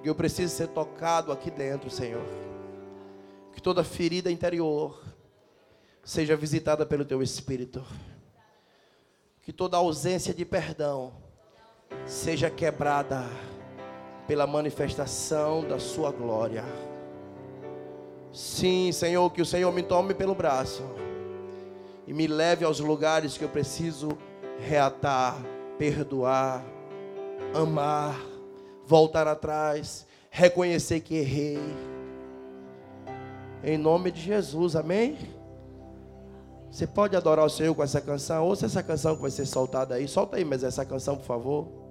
[0.01, 2.25] Que eu preciso ser tocado aqui dentro, Senhor.
[3.53, 4.99] Que toda ferida interior
[6.03, 7.85] seja visitada pelo teu espírito
[9.43, 11.13] que toda ausência de perdão
[12.07, 13.23] seja quebrada
[14.27, 16.63] pela manifestação da sua glória.
[18.35, 20.83] Sim, Senhor, que o Senhor me tome pelo braço
[22.05, 24.09] e me leve aos lugares que eu preciso
[24.59, 25.37] reatar,
[25.77, 26.61] perdoar,
[27.53, 28.19] amar,
[28.85, 31.57] voltar atrás, reconhecer que errei.
[33.63, 35.17] Em nome de Jesus, amém?
[36.69, 38.45] Você pode adorar o Senhor com essa canção?
[38.45, 40.09] Ouça essa canção que vai ser soltada aí.
[40.09, 41.84] Solta aí, mas essa canção, por favor.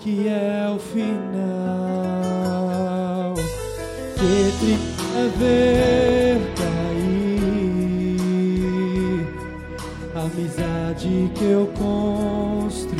[0.00, 1.34] que é o final.
[4.14, 7.26] Que triste é ver cair
[10.14, 12.93] a amizade que eu construí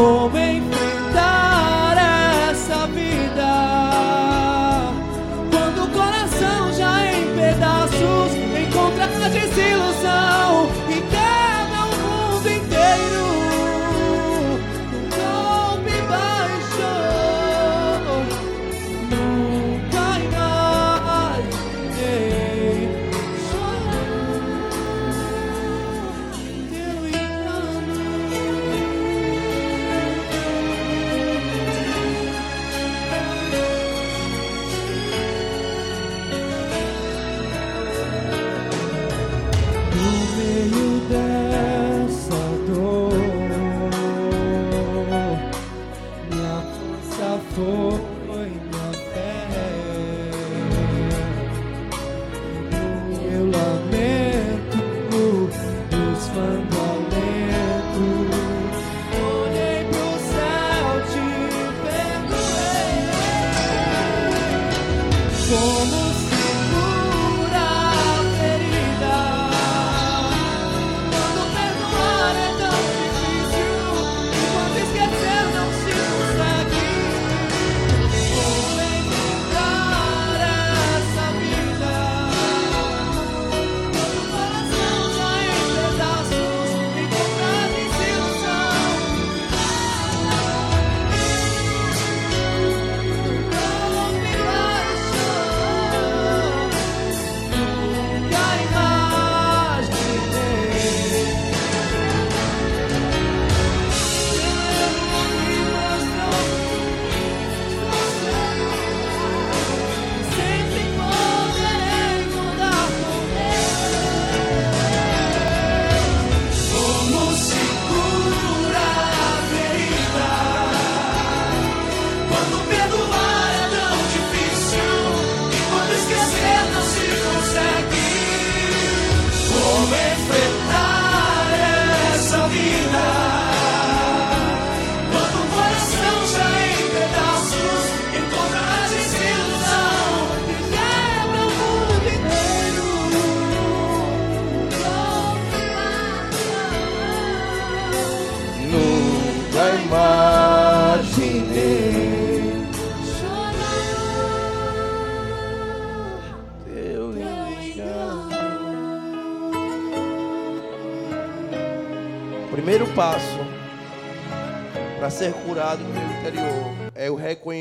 [0.00, 0.47] 我被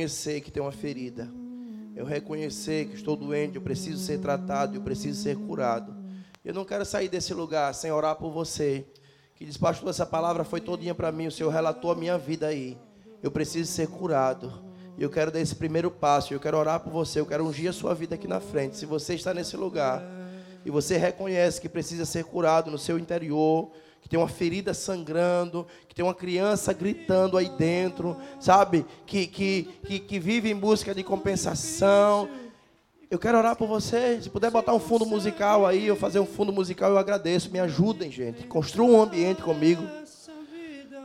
[0.08, 1.30] reconhecer que tem uma ferida.
[1.93, 5.95] Eu reconhecer que estou doente, eu preciso ser tratado, eu preciso ser curado.
[6.45, 8.86] Eu não quero sair desse lugar sem orar por você.
[9.36, 12.47] Que diz, pastor, essa palavra foi todinha para mim, o Senhor relatou a minha vida
[12.47, 12.78] aí.
[13.22, 14.66] Eu preciso ser curado.
[14.97, 17.74] Eu quero dar esse primeiro passo, eu quero orar por você, eu quero ungir a
[17.74, 18.78] sua vida aqui na frente.
[18.78, 20.03] Se você está nesse lugar
[20.66, 23.72] e você reconhece que precisa ser curado no seu interior,
[24.08, 28.86] que tem uma ferida sangrando, que tem uma criança gritando aí dentro, sabe?
[29.05, 32.30] Que, que, que, que vive em busca de compensação.
[33.12, 34.22] Eu quero orar por você.
[34.22, 37.51] Se puder botar um fundo musical aí, eu fazer um fundo musical, eu agradeço.
[37.51, 38.47] Me ajudem, gente.
[38.47, 39.84] Construam um ambiente comigo.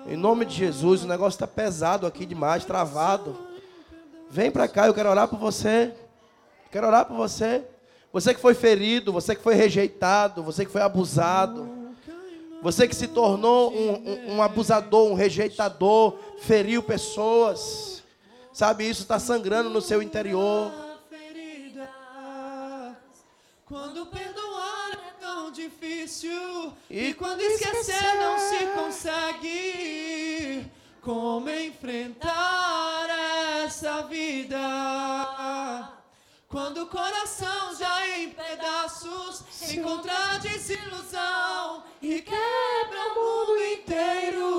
[0.06, 3.36] Em nome de Jesus, o negócio está pesado aqui demais, travado.
[4.30, 5.92] Vem para cá, eu quero orar por você.
[6.70, 7.64] Quero orar por você.
[8.12, 11.81] Você que foi ferido, você que foi rejeitado, você que foi abusado.
[12.62, 18.04] Você que se tornou um, um, um abusador, um rejeitador, feriu pessoas.
[18.52, 20.70] Sabe, isso está sangrando no seu interior.
[23.66, 26.72] Quando perdoar é tão difícil.
[26.88, 30.70] E, e quando esquecer não se consegue.
[31.00, 33.08] Como enfrentar
[33.64, 34.56] essa vida?
[36.52, 39.42] Quando o coração já em pedaços
[39.72, 44.50] encontra desilusão e quebra o mundo inteiro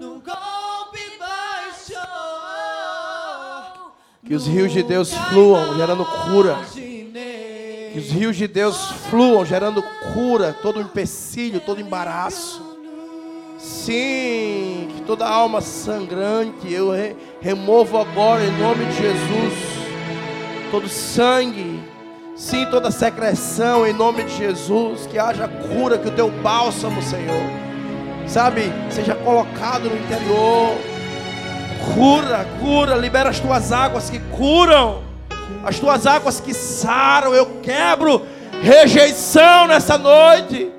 [0.00, 1.92] num golpe baixo.
[4.24, 6.56] Que os rios de Deus fluam, gerando cura.
[6.72, 9.82] Que os rios de Deus fluam, gerando
[10.14, 12.62] cura, todo empecilho, todo embaraço.
[13.58, 16.92] Sim, que toda alma sangrante eu
[17.42, 19.79] removo agora em nome de Jesus
[20.70, 21.82] todo sangue,
[22.36, 27.42] sim, toda secreção em nome de Jesus, que haja cura, que o teu bálsamo, Senhor,
[28.26, 30.76] sabe, seja colocado no interior.
[31.94, 35.02] Cura, cura, libera as tuas águas que curam,
[35.64, 37.34] as tuas águas que saram.
[37.34, 38.22] Eu quebro
[38.62, 40.70] rejeição nessa noite,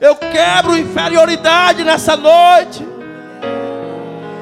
[0.00, 2.89] eu quebro inferioridade nessa noite.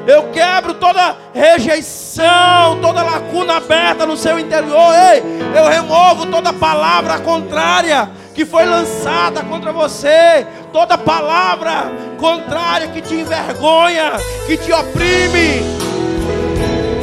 [0.08, 4.94] Eu quebro toda rejeição, toda lacuna aberta no seu interior.
[5.12, 5.22] Ei,
[5.54, 13.16] eu removo toda palavra contrária que foi lançada contra você, toda palavra contrária que te
[13.16, 14.12] envergonha,
[14.46, 15.60] que te oprime,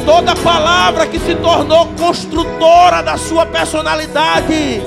[0.04, 4.82] toda palavra que se tornou construtora da sua personalidade.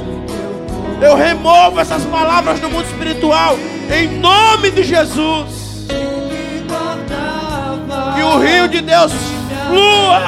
[1.02, 3.56] Eu removo essas palavras do mundo espiritual
[3.90, 5.69] em nome de Jesus
[8.20, 9.14] que o rio de Deus
[9.68, 10.20] flua.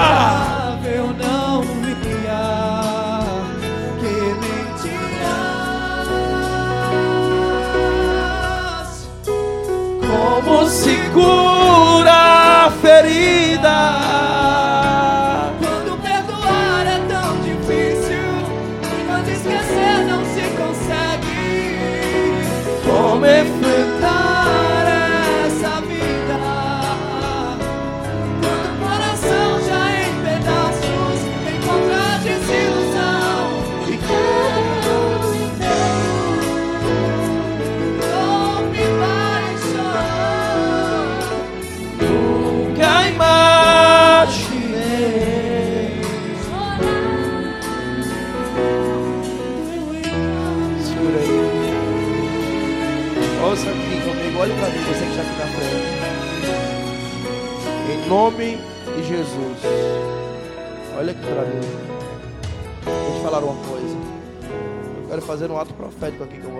[10.09, 14.11] Como se cura a ferida.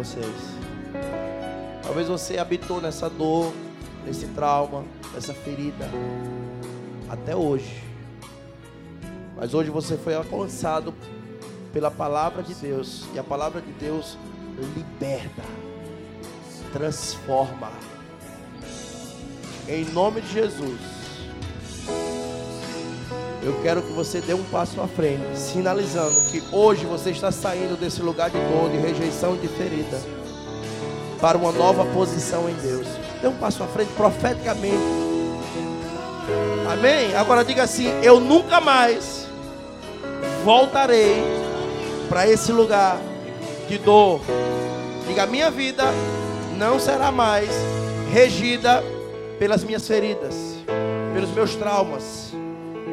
[0.04, 0.26] Vocês.
[1.84, 3.54] Talvez você habitou nessa dor,
[4.04, 4.84] nesse trauma,
[5.14, 5.88] nessa ferida,
[7.08, 7.84] até hoje.
[9.38, 10.94] Mas hoje você foi alcançado
[11.72, 13.06] pela palavra de Deus.
[13.14, 14.18] E a palavra de Deus
[14.76, 15.44] liberta,
[16.74, 17.72] transforma.
[19.68, 21.01] Em nome de Jesus.
[23.44, 27.76] Eu quero que você dê um passo à frente, sinalizando que hoje você está saindo
[27.76, 30.00] desse lugar de dor, de rejeição, de ferida,
[31.20, 32.86] para uma nova posição em Deus.
[33.20, 34.78] Dê um passo à frente profeticamente.
[36.72, 37.16] Amém?
[37.16, 39.28] Agora diga assim: Eu nunca mais
[40.46, 41.24] voltarei
[42.08, 43.00] para esse lugar
[43.68, 44.22] de dor.
[45.08, 45.86] Diga: Minha vida
[46.58, 47.50] não será mais
[48.12, 48.84] regida
[49.40, 50.36] pelas minhas feridas,
[51.14, 52.32] pelos meus traumas,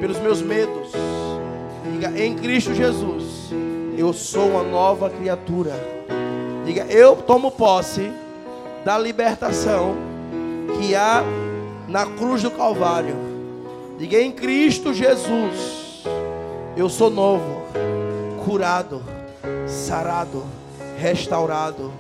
[0.01, 0.93] pelos meus medos.
[1.93, 3.51] Diga: Em Cristo Jesus,
[3.97, 5.73] eu sou uma nova criatura.
[6.65, 8.13] Diga: Eu tomo posse
[8.85, 9.97] da libertação
[10.79, 11.23] que há
[11.89, 13.17] na cruz do Calvário.
[13.99, 15.79] Diga: Em Cristo Jesus
[16.77, 17.63] eu sou novo,
[18.45, 19.03] curado,
[19.67, 20.45] sarado,
[20.97, 21.93] restaurado.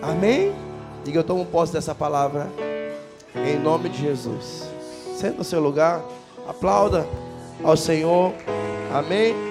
[0.00, 0.54] Amém?
[1.02, 2.48] Diga, eu tomo posse dessa palavra.
[3.34, 4.68] Em nome de Jesus.
[5.16, 6.00] Senta no seu lugar.
[6.48, 7.06] Aplauda
[7.62, 8.32] ao Senhor.
[8.92, 9.47] Amém.